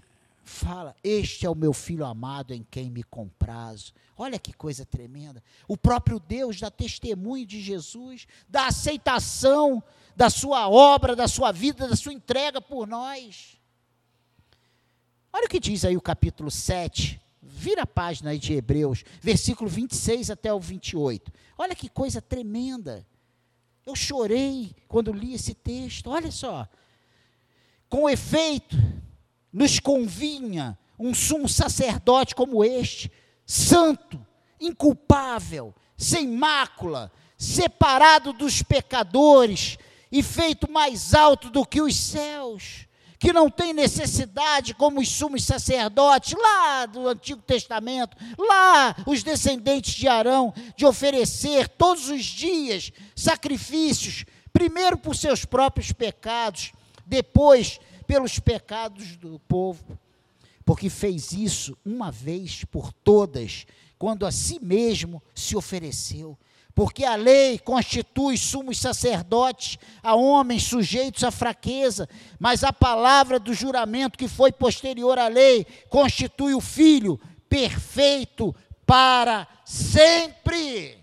fala: 0.44 0.94
Este 1.02 1.44
é 1.44 1.50
o 1.50 1.54
meu 1.54 1.72
filho 1.72 2.04
amado 2.04 2.54
em 2.54 2.66
quem 2.70 2.90
me 2.90 3.02
comprazo. 3.02 3.92
Olha 4.16 4.38
que 4.38 4.52
coisa 4.52 4.86
tremenda. 4.86 5.42
O 5.68 5.76
próprio 5.76 6.18
Deus 6.18 6.60
dá 6.60 6.70
testemunho 6.70 7.46
de 7.46 7.60
Jesus, 7.60 8.26
da 8.48 8.66
aceitação 8.68 9.82
da 10.14 10.30
sua 10.30 10.68
obra, 10.68 11.14
da 11.14 11.28
sua 11.28 11.52
vida, 11.52 11.86
da 11.86 11.96
sua 11.96 12.12
entrega 12.12 12.60
por 12.60 12.86
nós. 12.86 13.58
Olha 15.32 15.44
o 15.44 15.48
que 15.48 15.60
diz 15.60 15.84
aí 15.84 15.96
o 15.96 16.00
capítulo 16.00 16.50
7. 16.50 17.20
Vira 17.42 17.82
a 17.82 17.86
página 17.86 18.30
aí 18.30 18.38
de 18.38 18.54
Hebreus, 18.54 19.04
versículo 19.20 19.68
26 19.68 20.30
até 20.30 20.52
o 20.52 20.58
28. 20.58 21.30
Olha 21.58 21.74
que 21.74 21.88
coisa 21.88 22.22
tremenda. 22.22 23.06
Eu 23.86 23.94
chorei 23.94 24.74
quando 24.88 25.12
li 25.12 25.32
esse 25.32 25.54
texto. 25.54 26.10
Olha 26.10 26.32
só. 26.32 26.68
Com 27.88 28.10
efeito, 28.10 28.76
nos 29.52 29.78
convinha 29.78 30.76
um 30.98 31.14
sumo 31.14 31.48
sacerdote 31.48 32.34
como 32.34 32.64
este, 32.64 33.10
santo, 33.46 34.20
inculpável, 34.60 35.72
sem 35.96 36.26
mácula, 36.26 37.12
separado 37.38 38.32
dos 38.32 38.60
pecadores 38.60 39.78
e 40.10 40.22
feito 40.22 40.70
mais 40.70 41.14
alto 41.14 41.48
do 41.48 41.64
que 41.64 41.80
os 41.80 41.94
céus 41.94 42.86
que 43.18 43.32
não 43.32 43.50
tem 43.50 43.72
necessidade, 43.72 44.74
como 44.74 45.00
os 45.00 45.08
sumos 45.08 45.44
sacerdotes, 45.44 46.34
lá 46.38 46.86
do 46.86 47.08
Antigo 47.08 47.40
Testamento, 47.42 48.16
lá 48.38 48.94
os 49.06 49.22
descendentes 49.22 49.94
de 49.94 50.06
Arão, 50.06 50.52
de 50.76 50.84
oferecer 50.84 51.68
todos 51.68 52.08
os 52.08 52.24
dias 52.24 52.92
sacrifícios, 53.14 54.24
primeiro 54.52 54.96
por 54.96 55.16
seus 55.16 55.44
próprios 55.44 55.92
pecados, 55.92 56.72
depois 57.06 57.80
pelos 58.06 58.38
pecados 58.38 59.16
do 59.16 59.38
povo, 59.40 59.98
porque 60.64 60.90
fez 60.90 61.32
isso 61.32 61.76
uma 61.84 62.10
vez 62.10 62.64
por 62.64 62.92
todas, 62.92 63.66
quando 63.98 64.26
a 64.26 64.30
si 64.30 64.58
mesmo 64.60 65.22
se 65.34 65.56
ofereceu 65.56 66.36
porque 66.76 67.06
a 67.06 67.16
lei 67.16 67.58
constitui 67.58 68.36
sumos 68.36 68.78
sacerdotes 68.78 69.78
a 70.02 70.14
homens 70.14 70.64
sujeitos 70.64 71.24
à 71.24 71.30
fraqueza, 71.30 72.06
mas 72.38 72.62
a 72.62 72.70
palavra 72.70 73.40
do 73.40 73.54
juramento 73.54 74.18
que 74.18 74.28
foi 74.28 74.52
posterior 74.52 75.18
à 75.18 75.26
lei 75.26 75.64
constitui 75.88 76.52
o 76.52 76.60
filho 76.60 77.18
perfeito 77.48 78.54
para 78.84 79.48
sempre. 79.64 81.02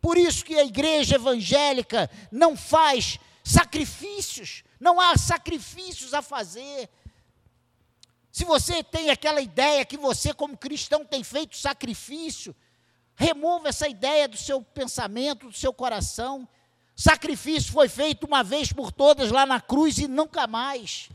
Por 0.00 0.16
isso 0.16 0.42
que 0.42 0.54
a 0.54 0.64
igreja 0.64 1.16
evangélica 1.16 2.10
não 2.30 2.56
faz 2.56 3.20
sacrifícios, 3.44 4.64
não 4.80 4.98
há 4.98 5.18
sacrifícios 5.18 6.14
a 6.14 6.22
fazer. 6.22 6.88
Se 8.32 8.46
você 8.46 8.82
tem 8.82 9.10
aquela 9.10 9.42
ideia 9.42 9.84
que 9.84 9.98
você, 9.98 10.32
como 10.32 10.56
cristão, 10.56 11.04
tem 11.04 11.22
feito 11.22 11.58
sacrifício, 11.58 12.56
Remova 13.14 13.68
essa 13.68 13.88
ideia 13.88 14.26
do 14.26 14.36
seu 14.36 14.62
pensamento, 14.62 15.48
do 15.48 15.56
seu 15.56 15.72
coração. 15.72 16.48
Sacrifício 16.94 17.72
foi 17.72 17.88
feito 17.88 18.26
uma 18.26 18.42
vez 18.42 18.72
por 18.72 18.92
todas 18.92 19.30
lá 19.30 19.46
na 19.46 19.60
cruz 19.60 19.98
e 19.98 20.08
nunca 20.08 20.46
mais. 20.46 21.08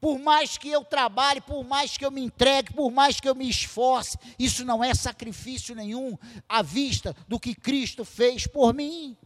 Por 0.00 0.18
mais 0.18 0.56
que 0.56 0.68
eu 0.68 0.84
trabalhe, 0.84 1.40
por 1.40 1.64
mais 1.64 1.96
que 1.96 2.04
eu 2.04 2.10
me 2.10 2.22
entregue, 2.22 2.72
por 2.72 2.90
mais 2.90 3.18
que 3.18 3.28
eu 3.28 3.34
me 3.34 3.48
esforce, 3.48 4.16
isso 4.38 4.64
não 4.64 4.82
é 4.82 4.94
sacrifício 4.94 5.74
nenhum 5.74 6.16
à 6.48 6.62
vista 6.62 7.16
do 7.26 7.40
que 7.40 7.54
Cristo 7.54 8.04
fez 8.04 8.46
por 8.46 8.72
mim. 8.72 9.16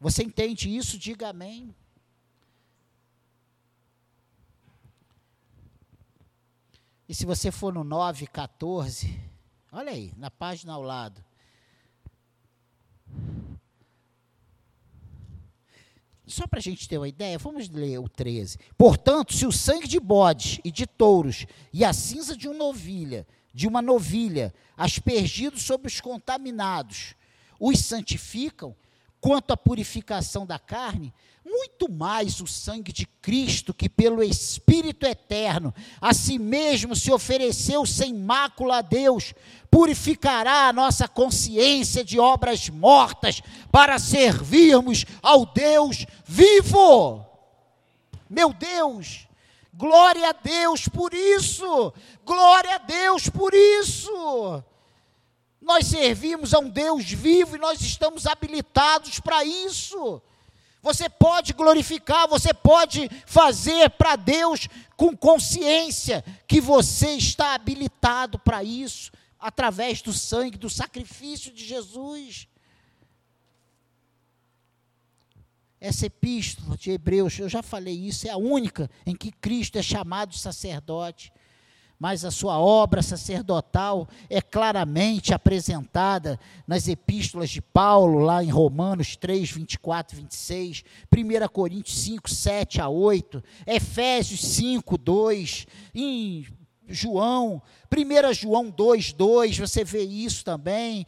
Você 0.00 0.24
entende 0.24 0.74
isso? 0.74 0.98
Diga 0.98 1.28
amém. 1.28 1.74
E 7.08 7.14
se 7.14 7.26
você 7.26 7.50
for 7.50 7.72
no 7.72 7.84
9,14, 7.84 9.29
olha 9.72 9.92
aí, 9.92 10.12
na 10.16 10.30
página 10.30 10.72
ao 10.72 10.82
lado. 10.82 11.24
Só 16.26 16.46
para 16.46 16.60
a 16.60 16.62
gente 16.62 16.88
ter 16.88 16.96
uma 16.96 17.08
ideia, 17.08 17.38
vamos 17.38 17.68
ler 17.68 17.98
o 17.98 18.08
13. 18.08 18.58
Portanto, 18.78 19.34
se 19.34 19.44
o 19.46 19.52
sangue 19.52 19.88
de 19.88 19.98
bodes 19.98 20.60
e 20.64 20.70
de 20.70 20.86
touros 20.86 21.44
e 21.72 21.84
a 21.84 21.92
cinza 21.92 22.36
de 22.36 22.48
uma 22.48 22.56
novilha, 22.56 23.26
de 23.52 23.66
uma 23.66 23.82
novilha, 23.82 24.54
aspergidos 24.76 25.62
sobre 25.62 25.88
os 25.88 26.00
contaminados, 26.00 27.14
os 27.58 27.80
santificam, 27.80 28.76
quanto 29.20 29.52
à 29.52 29.56
purificação 29.56 30.46
da 30.46 30.58
carne, 30.58 31.12
muito 31.44 31.90
mais 31.90 32.40
o 32.40 32.46
sangue 32.46 32.92
de 32.92 33.06
Cristo, 33.06 33.74
que 33.74 33.88
pelo 33.88 34.22
Espírito 34.22 35.04
eterno 35.04 35.74
a 36.00 36.14
si 36.14 36.38
mesmo 36.38 36.94
se 36.94 37.10
ofereceu 37.10 37.84
sem 37.84 38.14
mácula 38.14 38.78
a 38.78 38.82
Deus, 38.82 39.34
purificará 39.70 40.68
a 40.68 40.72
nossa 40.72 41.08
consciência 41.08 42.04
de 42.04 42.18
obras 42.18 42.68
mortas 42.68 43.42
para 43.70 43.98
servirmos 43.98 45.04
ao 45.22 45.44
Deus 45.46 46.06
vivo. 46.24 47.26
Meu 48.28 48.52
Deus, 48.52 49.26
glória 49.74 50.28
a 50.28 50.32
Deus 50.32 50.88
por 50.88 51.12
isso, 51.12 51.92
glória 52.24 52.76
a 52.76 52.78
Deus 52.78 53.28
por 53.28 53.52
isso. 53.52 54.62
Nós 55.70 55.86
servimos 55.86 56.52
a 56.52 56.58
um 56.58 56.68
Deus 56.68 57.04
vivo 57.12 57.54
e 57.54 57.58
nós 57.60 57.80
estamos 57.80 58.26
habilitados 58.26 59.20
para 59.20 59.44
isso. 59.44 60.20
Você 60.82 61.08
pode 61.08 61.52
glorificar, 61.52 62.26
você 62.26 62.52
pode 62.52 63.08
fazer 63.24 63.88
para 63.90 64.16
Deus 64.16 64.66
com 64.96 65.16
consciência 65.16 66.24
que 66.48 66.60
você 66.60 67.10
está 67.10 67.54
habilitado 67.54 68.36
para 68.36 68.64
isso, 68.64 69.12
através 69.38 70.02
do 70.02 70.12
sangue, 70.12 70.58
do 70.58 70.68
sacrifício 70.68 71.52
de 71.52 71.64
Jesus. 71.64 72.48
Essa 75.80 76.06
epístola 76.06 76.76
de 76.76 76.90
Hebreus, 76.90 77.38
eu 77.38 77.48
já 77.48 77.62
falei 77.62 77.94
isso, 77.94 78.26
é 78.26 78.30
a 78.30 78.36
única 78.36 78.90
em 79.06 79.14
que 79.14 79.30
Cristo 79.30 79.78
é 79.78 79.82
chamado 79.82 80.36
sacerdote 80.36 81.32
mas 82.00 82.24
a 82.24 82.30
sua 82.30 82.58
obra 82.58 83.02
sacerdotal 83.02 84.08
é 84.30 84.40
claramente 84.40 85.34
apresentada 85.34 86.40
nas 86.66 86.88
epístolas 86.88 87.50
de 87.50 87.60
Paulo, 87.60 88.20
lá 88.20 88.42
em 88.42 88.48
Romanos 88.48 89.16
3, 89.16 89.50
24, 89.50 90.16
26, 90.16 90.82
1 91.14 91.48
Coríntios 91.52 91.98
5, 91.98 92.30
7 92.30 92.80
a 92.80 92.88
8, 92.88 93.44
Efésios 93.66 94.40
5, 94.40 94.96
2, 94.96 95.66
em 95.94 96.46
João, 96.88 97.60
1 97.94 98.32
João 98.32 98.70
2, 98.70 99.12
2, 99.12 99.58
você 99.58 99.84
vê 99.84 100.02
isso 100.02 100.42
também, 100.42 101.06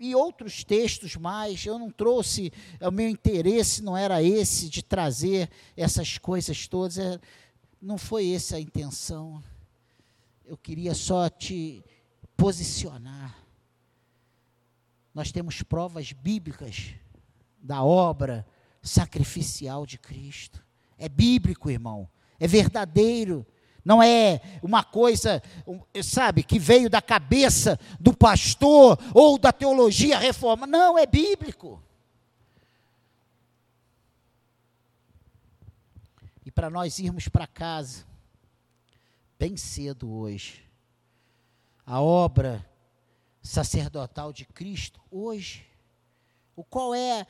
e 0.00 0.14
outros 0.14 0.64
textos 0.64 1.14
mais. 1.14 1.64
Eu 1.66 1.78
não 1.78 1.90
trouxe, 1.90 2.50
o 2.80 2.90
meu 2.90 3.08
interesse 3.08 3.82
não 3.82 3.94
era 3.94 4.22
esse 4.22 4.70
de 4.70 4.82
trazer 4.82 5.50
essas 5.76 6.16
coisas 6.16 6.66
todas, 6.66 6.96
é, 6.96 7.20
não 7.82 7.98
foi 7.98 8.32
essa 8.32 8.56
a 8.56 8.60
intenção 8.60 9.42
eu 10.52 10.58
queria 10.58 10.94
só 10.94 11.30
te 11.30 11.82
posicionar. 12.36 13.34
Nós 15.14 15.32
temos 15.32 15.62
provas 15.62 16.12
bíblicas 16.12 16.90
da 17.56 17.82
obra 17.82 18.46
sacrificial 18.82 19.86
de 19.86 19.96
Cristo. 19.96 20.62
É 20.98 21.08
bíblico, 21.08 21.70
irmão. 21.70 22.06
É 22.38 22.46
verdadeiro. 22.46 23.46
Não 23.82 24.02
é 24.02 24.42
uma 24.62 24.84
coisa, 24.84 25.42
sabe, 26.04 26.42
que 26.42 26.58
veio 26.58 26.90
da 26.90 27.00
cabeça 27.00 27.80
do 27.98 28.14
pastor 28.14 28.98
ou 29.14 29.38
da 29.38 29.54
teologia 29.54 30.18
reforma. 30.18 30.66
Não, 30.66 30.98
é 30.98 31.06
bíblico. 31.06 31.82
E 36.44 36.50
para 36.50 36.68
nós 36.68 36.98
irmos 36.98 37.26
para 37.26 37.46
casa, 37.46 38.11
bem 39.42 39.56
cedo 39.56 40.08
hoje. 40.08 40.62
A 41.84 42.00
obra 42.00 42.64
sacerdotal 43.42 44.32
de 44.32 44.44
Cristo 44.44 45.00
hoje. 45.10 45.66
O 46.54 46.62
qual 46.62 46.94
é 46.94 47.26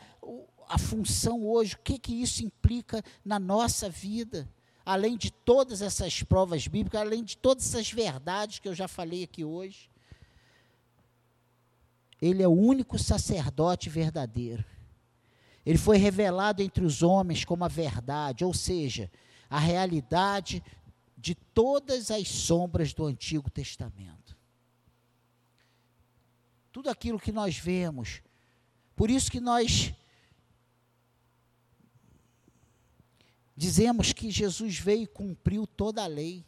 a 0.68 0.76
função 0.76 1.42
hoje? 1.46 1.74
O 1.74 1.78
que 1.78 1.98
que 1.98 2.12
isso 2.12 2.44
implica 2.44 3.02
na 3.24 3.38
nossa 3.38 3.88
vida? 3.88 4.46
Além 4.84 5.16
de 5.16 5.30
todas 5.30 5.80
essas 5.80 6.22
provas 6.22 6.66
bíblicas, 6.66 7.00
além 7.00 7.24
de 7.24 7.34
todas 7.34 7.66
essas 7.66 7.90
verdades 7.90 8.58
que 8.58 8.68
eu 8.68 8.74
já 8.74 8.86
falei 8.86 9.24
aqui 9.24 9.42
hoje, 9.42 9.88
ele 12.20 12.42
é 12.42 12.48
o 12.48 12.52
único 12.52 12.98
sacerdote 12.98 13.88
verdadeiro. 13.88 14.62
Ele 15.64 15.78
foi 15.78 15.96
revelado 15.96 16.60
entre 16.60 16.84
os 16.84 17.02
homens 17.02 17.42
como 17.42 17.64
a 17.64 17.68
verdade, 17.68 18.44
ou 18.44 18.52
seja, 18.52 19.10
a 19.48 19.58
realidade 19.58 20.62
de 21.22 21.36
todas 21.36 22.10
as 22.10 22.26
sombras 22.26 22.92
do 22.92 23.06
Antigo 23.06 23.48
Testamento. 23.48 24.36
Tudo 26.72 26.90
aquilo 26.90 27.20
que 27.20 27.30
nós 27.30 27.56
vemos. 27.56 28.20
Por 28.96 29.08
isso 29.08 29.30
que 29.30 29.38
nós 29.38 29.94
dizemos 33.56 34.12
que 34.12 34.32
Jesus 34.32 34.80
veio 34.80 35.04
e 35.04 35.06
cumpriu 35.06 35.64
toda 35.64 36.02
a 36.02 36.08
lei. 36.08 36.44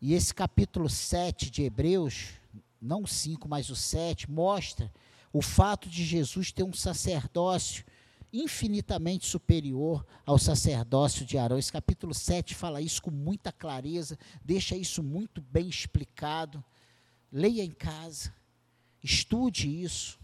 E 0.00 0.14
esse 0.14 0.32
capítulo 0.32 0.88
7 0.88 1.50
de 1.50 1.64
Hebreus, 1.64 2.28
não 2.80 3.02
o 3.02 3.08
5, 3.08 3.48
mas 3.48 3.70
o 3.70 3.74
7, 3.74 4.30
mostra 4.30 4.92
o 5.32 5.42
fato 5.42 5.88
de 5.88 6.04
Jesus 6.04 6.52
ter 6.52 6.62
um 6.62 6.72
sacerdócio 6.72 7.84
infinitamente 8.34 9.26
superior 9.26 10.04
ao 10.26 10.36
sacerdócio 10.38 11.24
de 11.24 11.38
Arão. 11.38 11.56
Esse 11.56 11.70
capítulo 11.70 12.12
7 12.12 12.52
fala 12.52 12.82
isso 12.82 13.00
com 13.00 13.10
muita 13.12 13.52
clareza, 13.52 14.18
deixa 14.44 14.74
isso 14.76 15.04
muito 15.04 15.40
bem 15.40 15.68
explicado. 15.68 16.62
Leia 17.30 17.62
em 17.62 17.70
casa, 17.70 18.34
estude 19.02 19.82
isso. 19.82 20.18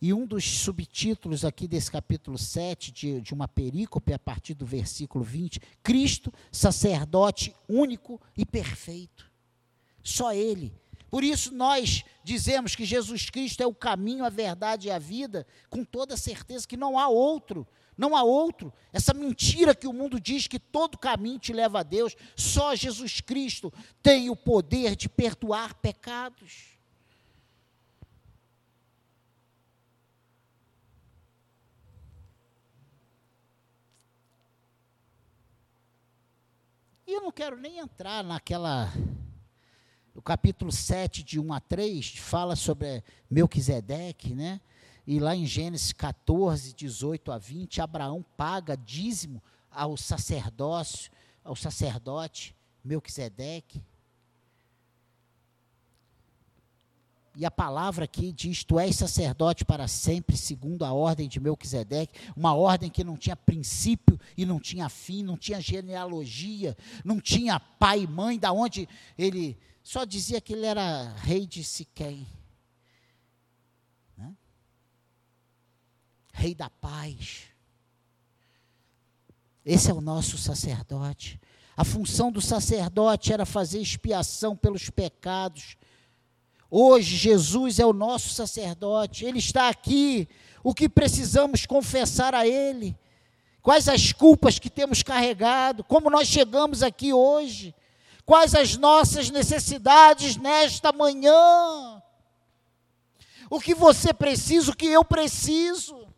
E 0.00 0.12
um 0.12 0.26
dos 0.26 0.44
subtítulos 0.44 1.44
aqui 1.44 1.68
desse 1.68 1.92
capítulo 1.92 2.36
7, 2.36 2.90
de, 2.90 3.20
de 3.20 3.32
uma 3.32 3.46
perícope, 3.46 4.12
a 4.12 4.18
partir 4.18 4.54
do 4.54 4.66
versículo 4.66 5.22
20, 5.22 5.60
Cristo, 5.80 6.32
sacerdote 6.50 7.54
único 7.68 8.20
e 8.36 8.44
perfeito. 8.44 9.30
Só 10.02 10.34
Ele 10.34 10.81
por 11.12 11.22
isso 11.22 11.54
nós 11.54 12.06
dizemos 12.24 12.74
que 12.74 12.86
Jesus 12.86 13.28
Cristo 13.28 13.62
é 13.62 13.66
o 13.66 13.74
caminho, 13.74 14.24
a 14.24 14.30
verdade 14.30 14.88
e 14.88 14.90
a 14.90 14.98
vida, 14.98 15.46
com 15.68 15.84
toda 15.84 16.16
certeza 16.16 16.66
que 16.66 16.74
não 16.74 16.98
há 16.98 17.06
outro. 17.06 17.68
Não 17.98 18.16
há 18.16 18.22
outro. 18.22 18.72
Essa 18.94 19.12
mentira 19.12 19.74
que 19.74 19.86
o 19.86 19.92
mundo 19.92 20.18
diz 20.18 20.46
que 20.48 20.58
todo 20.58 20.96
caminho 20.96 21.38
te 21.38 21.52
leva 21.52 21.80
a 21.80 21.82
Deus, 21.82 22.16
só 22.34 22.74
Jesus 22.74 23.20
Cristo 23.20 23.70
tem 24.02 24.30
o 24.30 24.34
poder 24.34 24.96
de 24.96 25.06
perdoar 25.06 25.74
pecados. 25.74 26.78
E 37.06 37.12
eu 37.12 37.20
não 37.20 37.30
quero 37.30 37.58
nem 37.58 37.80
entrar 37.80 38.24
naquela 38.24 38.90
o 40.14 40.20
capítulo 40.20 40.70
7, 40.70 41.22
de 41.22 41.40
1 41.40 41.52
a 41.52 41.60
3, 41.60 42.16
fala 42.18 42.54
sobre 42.54 43.02
Melquisedeque, 43.30 44.34
né? 44.34 44.60
E 45.06 45.18
lá 45.18 45.34
em 45.34 45.46
Gênesis 45.46 45.92
14, 45.92 46.74
18 46.74 47.32
a 47.32 47.38
20, 47.38 47.80
Abraão 47.80 48.24
paga 48.36 48.76
dízimo 48.76 49.42
ao 49.70 49.96
sacerdócio, 49.96 51.10
ao 51.42 51.56
sacerdote 51.56 52.54
Melquisedeque. 52.84 53.82
E 57.34 57.46
a 57.46 57.50
palavra 57.50 58.04
aqui 58.04 58.30
diz: 58.30 58.62
Tu 58.62 58.78
és 58.78 58.94
sacerdote 58.94 59.64
para 59.64 59.88
sempre, 59.88 60.36
segundo 60.36 60.84
a 60.84 60.92
ordem 60.92 61.28
de 61.28 61.40
Melquisedeque, 61.40 62.18
uma 62.36 62.54
ordem 62.54 62.90
que 62.90 63.02
não 63.02 63.16
tinha 63.16 63.34
princípio 63.34 64.20
e 64.36 64.44
não 64.44 64.60
tinha 64.60 64.88
fim, 64.88 65.22
não 65.22 65.36
tinha 65.36 65.60
genealogia, 65.60 66.76
não 67.04 67.20
tinha 67.20 67.58
pai 67.58 68.02
e 68.02 68.06
mãe, 68.06 68.38
da 68.38 68.52
onde 68.52 68.88
ele 69.16 69.58
só 69.82 70.04
dizia 70.04 70.40
que 70.40 70.52
ele 70.52 70.66
era 70.66 71.14
rei 71.16 71.46
de 71.46 71.64
Siquém. 71.64 72.26
Né? 74.16 74.34
Rei 76.32 76.54
da 76.54 76.68
paz. 76.68 77.44
Esse 79.64 79.90
é 79.90 79.94
o 79.94 80.00
nosso 80.00 80.36
sacerdote. 80.36 81.40
A 81.74 81.84
função 81.84 82.30
do 82.30 82.42
sacerdote 82.42 83.32
era 83.32 83.46
fazer 83.46 83.80
expiação 83.80 84.54
pelos 84.54 84.90
pecados 84.90 85.76
Hoje, 86.74 87.18
Jesus 87.18 87.78
é 87.78 87.84
o 87.84 87.92
nosso 87.92 88.30
sacerdote, 88.30 89.26
Ele 89.26 89.38
está 89.38 89.68
aqui. 89.68 90.26
O 90.64 90.72
que 90.72 90.88
precisamos 90.88 91.66
confessar 91.66 92.34
a 92.34 92.46
Ele? 92.46 92.96
Quais 93.60 93.90
as 93.90 94.10
culpas 94.10 94.58
que 94.58 94.70
temos 94.70 95.02
carregado? 95.02 95.84
Como 95.84 96.08
nós 96.08 96.28
chegamos 96.28 96.82
aqui 96.82 97.12
hoje? 97.12 97.74
Quais 98.24 98.54
as 98.54 98.78
nossas 98.78 99.28
necessidades 99.28 100.38
nesta 100.38 100.94
manhã? 100.94 102.02
O 103.50 103.60
que 103.60 103.74
você 103.74 104.14
precisa, 104.14 104.70
o 104.70 104.74
que 104.74 104.86
eu 104.86 105.04
preciso? 105.04 106.08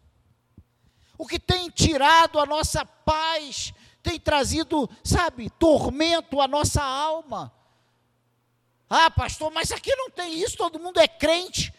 O 1.18 1.26
que 1.26 1.40
tem 1.40 1.68
tirado 1.68 2.38
a 2.38 2.46
nossa 2.46 2.86
paz, 2.86 3.74
tem 4.04 4.20
trazido, 4.20 4.88
sabe, 5.02 5.50
tormento 5.58 6.40
à 6.40 6.46
nossa 6.46 6.80
alma? 6.80 7.52
Ah, 8.96 9.10
pastor, 9.10 9.50
mas 9.50 9.72
aqui 9.72 9.92
não 9.96 10.08
tem 10.08 10.40
isso, 10.40 10.56
todo 10.56 10.78
mundo 10.78 11.00
é 11.00 11.08
crente. 11.08 11.74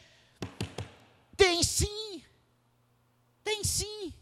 Tem 1.37 1.63
sim. 1.63 2.21
Tem 3.41 3.63
sim. 3.63 4.13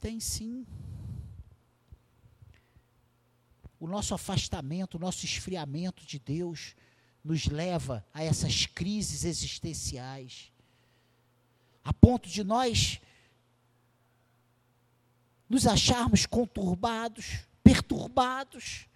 Tem 0.00 0.20
sim. 0.20 0.64
O 3.80 3.88
nosso 3.88 4.14
afastamento, 4.14 4.94
o 4.94 5.00
nosso 5.00 5.24
esfriamento 5.24 6.06
de 6.06 6.20
Deus 6.20 6.76
nos 7.24 7.46
leva 7.46 8.06
a 8.14 8.22
essas 8.22 8.66
crises 8.66 9.24
existenciais, 9.24 10.52
a 11.82 11.92
ponto 11.92 12.28
de 12.28 12.44
nós 12.44 13.00
nos 15.52 15.66
acharmos 15.66 16.24
conturbados, 16.24 17.40
perturbados, 17.62 18.86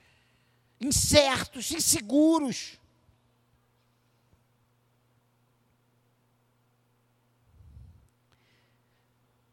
incertos, 0.81 1.71
inseguros. 1.71 2.79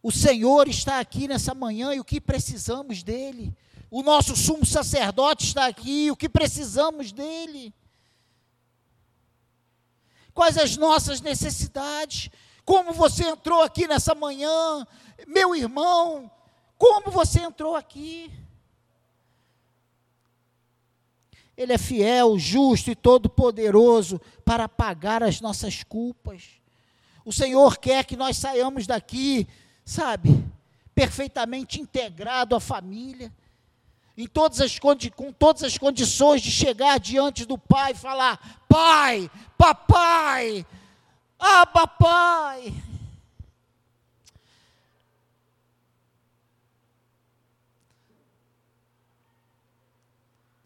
O 0.02 0.14
Senhor 0.14 0.70
está 0.70 1.02
aqui 1.02 1.28
nessa 1.28 1.54
manhã 1.54 1.94
e 1.94 2.00
o 2.00 2.06
que 2.06 2.22
precisamos 2.22 3.04
dele? 3.04 3.54
O 3.92 4.02
nosso 4.02 4.34
sumo 4.34 4.66
sacerdote 4.66 5.48
está 5.48 5.66
aqui, 5.66 6.10
o 6.10 6.16
que 6.16 6.30
precisamos 6.30 7.12
dele? 7.12 7.74
Quais 10.34 10.58
as 10.58 10.78
nossas 10.78 11.20
necessidades? 11.20 12.30
Como 12.64 12.94
você 12.94 13.26
entrou 13.26 13.62
aqui 13.62 13.90
nessa 13.90 14.16
manhã, 14.16 14.88
meu 15.28 15.54
irmão, 15.54 16.32
como 16.78 17.12
você 17.12 17.42
entrou 17.42 17.76
aqui? 17.76 18.32
Ele 21.56 21.74
é 21.74 21.78
fiel, 21.78 22.38
justo 22.40 22.90
e 22.90 22.96
todo-poderoso 22.96 24.20
para 24.44 24.68
pagar 24.68 25.22
as 25.22 25.40
nossas 25.40 25.84
culpas. 25.84 26.44
O 27.24 27.32
Senhor 27.32 27.78
quer 27.78 28.06
que 28.06 28.18
nós 28.18 28.38
saiamos 28.38 28.88
daqui, 28.88 29.48
sabe, 29.86 30.44
perfeitamente 30.96 31.80
integrado 31.80 32.56
à 32.56 32.60
família, 32.60 33.32
em 34.18 34.28
todas 34.28 34.62
as, 34.62 34.78
com 34.78 35.32
todas 35.32 35.64
as 35.64 35.78
condições 35.78 36.42
de 36.42 36.52
chegar 36.52 37.00
diante 37.00 37.46
do 37.46 37.58
Pai 37.58 37.92
e 37.92 37.96
falar: 37.96 38.64
Pai, 38.68 39.30
papai, 39.58 40.66
ah, 41.40 41.66
papai. 41.66 42.74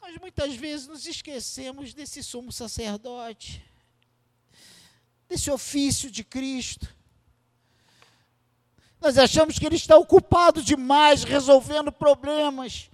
Nós 0.08 0.16
muitas 0.22 0.56
vezes 0.56 0.88
nos 0.88 1.06
esquecemos 1.06 1.94
desse 1.94 2.24
sumo 2.24 2.50
sacerdote, 2.50 3.62
desse 5.28 5.52
ofício 5.52 6.10
de 6.10 6.24
Cristo. 6.24 6.88
Nós 9.02 9.18
achamos 9.18 9.60
que 9.60 9.66
ele 9.66 9.76
está 9.76 9.98
ocupado 9.98 10.64
demais 10.64 11.26
resolvendo 11.26 11.92
problemas. 11.92 12.90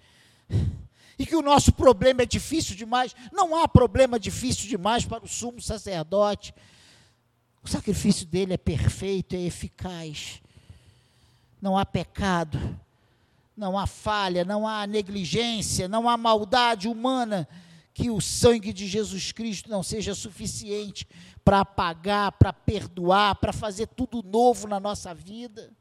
E 1.20 1.24
que 1.24 1.36
o 1.36 1.44
nosso 1.44 1.72
problema 1.72 2.24
é 2.24 2.26
difícil 2.26 2.76
demais. 2.76 3.16
Não 3.32 3.56
há 3.62 3.68
problema 3.68 4.20
difícil 4.20 4.68
demais 4.68 5.06
para 5.06 5.24
o 5.24 5.28
sumo 5.28 5.62
sacerdote. 5.62 6.52
O 7.62 7.70
sacrifício 7.70 8.26
dele 8.26 8.56
é 8.56 8.58
perfeito, 8.58 9.36
é 9.36 9.40
eficaz. 9.40 10.42
Não 11.62 11.78
há 11.78 11.86
pecado 11.86 12.58
não 13.56 13.78
há 13.78 13.86
falha, 13.86 14.44
não 14.44 14.68
há 14.68 14.86
negligência, 14.88 15.88
não 15.88 16.10
há 16.10 16.18
maldade 16.18 16.88
humana 16.88 17.48
que 17.94 18.10
o 18.10 18.20
sangue 18.20 18.74
de 18.74 18.88
Jesus 18.88 19.32
Cristo 19.32 19.70
não 19.70 19.84
seja 19.84 20.16
suficiente 20.16 21.08
para 21.46 21.60
apagar, 21.60 22.32
para 22.34 22.52
perdoar, 22.52 23.36
para 23.36 23.54
fazer 23.54 23.88
tudo 23.88 24.24
novo 24.24 24.68
na 24.68 24.80
nossa 24.80 25.14
vida. 25.14 25.72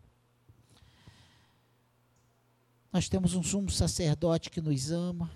Nós 2.92 3.08
temos 3.08 3.34
um 3.34 3.42
sumo 3.42 3.70
sacerdote 3.70 4.50
que 4.50 4.60
nos 4.60 4.90
ama, 4.90 5.30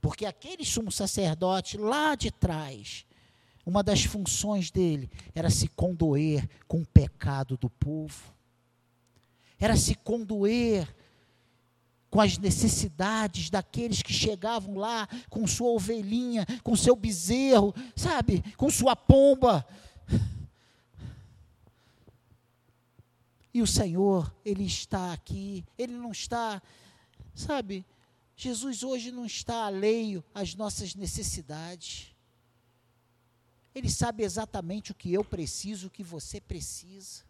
porque 0.00 0.26
aquele 0.26 0.64
sumo 0.64 0.90
sacerdote 0.90 1.76
lá 1.76 2.16
de 2.16 2.32
trás, 2.32 3.06
uma 3.64 3.84
das 3.84 4.02
funções 4.02 4.72
dele 4.72 5.08
era 5.32 5.50
se 5.50 5.68
condoer 5.68 6.48
com 6.66 6.80
o 6.82 6.86
pecado 6.86 7.56
do 7.56 7.70
povo 7.70 8.37
era 9.58 9.76
se 9.76 9.94
condoer 9.94 10.88
com 12.10 12.20
as 12.20 12.38
necessidades 12.38 13.50
daqueles 13.50 14.02
que 14.02 14.12
chegavam 14.12 14.76
lá 14.76 15.06
com 15.28 15.46
sua 15.46 15.68
ovelhinha, 15.68 16.46
com 16.62 16.74
seu 16.74 16.96
bezerro, 16.96 17.74
sabe, 17.94 18.42
com 18.56 18.70
sua 18.70 18.96
pomba. 18.96 19.66
E 23.52 23.60
o 23.60 23.66
Senhor, 23.66 24.34
Ele 24.44 24.64
está 24.64 25.12
aqui, 25.12 25.64
Ele 25.76 25.92
não 25.94 26.12
está, 26.12 26.62
sabe, 27.34 27.84
Jesus 28.36 28.82
hoje 28.82 29.10
não 29.10 29.26
está 29.26 29.64
alheio 29.66 30.24
às 30.32 30.54
nossas 30.54 30.94
necessidades. 30.94 32.14
Ele 33.74 33.90
sabe 33.90 34.22
exatamente 34.22 34.92
o 34.92 34.94
que 34.94 35.12
eu 35.12 35.24
preciso, 35.24 35.88
o 35.88 35.90
que 35.90 36.02
você 36.02 36.40
precisa. 36.40 37.27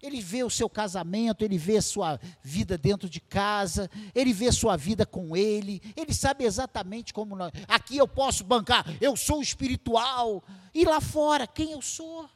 Ele 0.00 0.20
vê 0.20 0.44
o 0.44 0.50
seu 0.50 0.70
casamento, 0.70 1.44
ele 1.44 1.58
vê 1.58 1.78
a 1.78 1.82
sua 1.82 2.20
vida 2.40 2.78
dentro 2.78 3.08
de 3.08 3.20
casa, 3.20 3.90
ele 4.14 4.32
vê 4.32 4.46
a 4.46 4.52
sua 4.52 4.76
vida 4.76 5.04
com 5.04 5.36
ele, 5.36 5.82
ele 5.96 6.14
sabe 6.14 6.44
exatamente 6.44 7.12
como 7.12 7.34
nós. 7.34 7.50
Aqui 7.66 7.96
eu 7.96 8.06
posso 8.06 8.44
bancar, 8.44 8.84
eu 9.00 9.16
sou 9.16 9.42
espiritual, 9.42 10.44
e 10.72 10.84
lá 10.84 11.00
fora, 11.00 11.48
quem 11.48 11.72
eu 11.72 11.82
sou? 11.82 12.28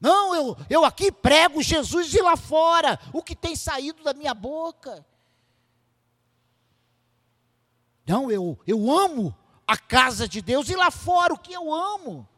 Não, 0.00 0.34
eu, 0.34 0.56
eu 0.70 0.84
aqui 0.84 1.12
prego 1.12 1.62
Jesus 1.62 2.12
e 2.14 2.20
lá 2.22 2.36
fora, 2.36 2.98
o 3.12 3.22
que 3.22 3.36
tem 3.36 3.54
saído 3.54 4.02
da 4.02 4.14
minha 4.14 4.34
boca. 4.34 5.06
Não, 8.06 8.30
eu, 8.30 8.58
eu 8.66 8.90
amo 8.90 9.36
a 9.66 9.76
casa 9.76 10.26
de 10.26 10.40
Deus 10.40 10.68
e 10.70 10.74
lá 10.74 10.90
fora 10.90 11.34
o 11.34 11.38
que 11.38 11.52
eu 11.52 11.72
amo. 11.72 12.28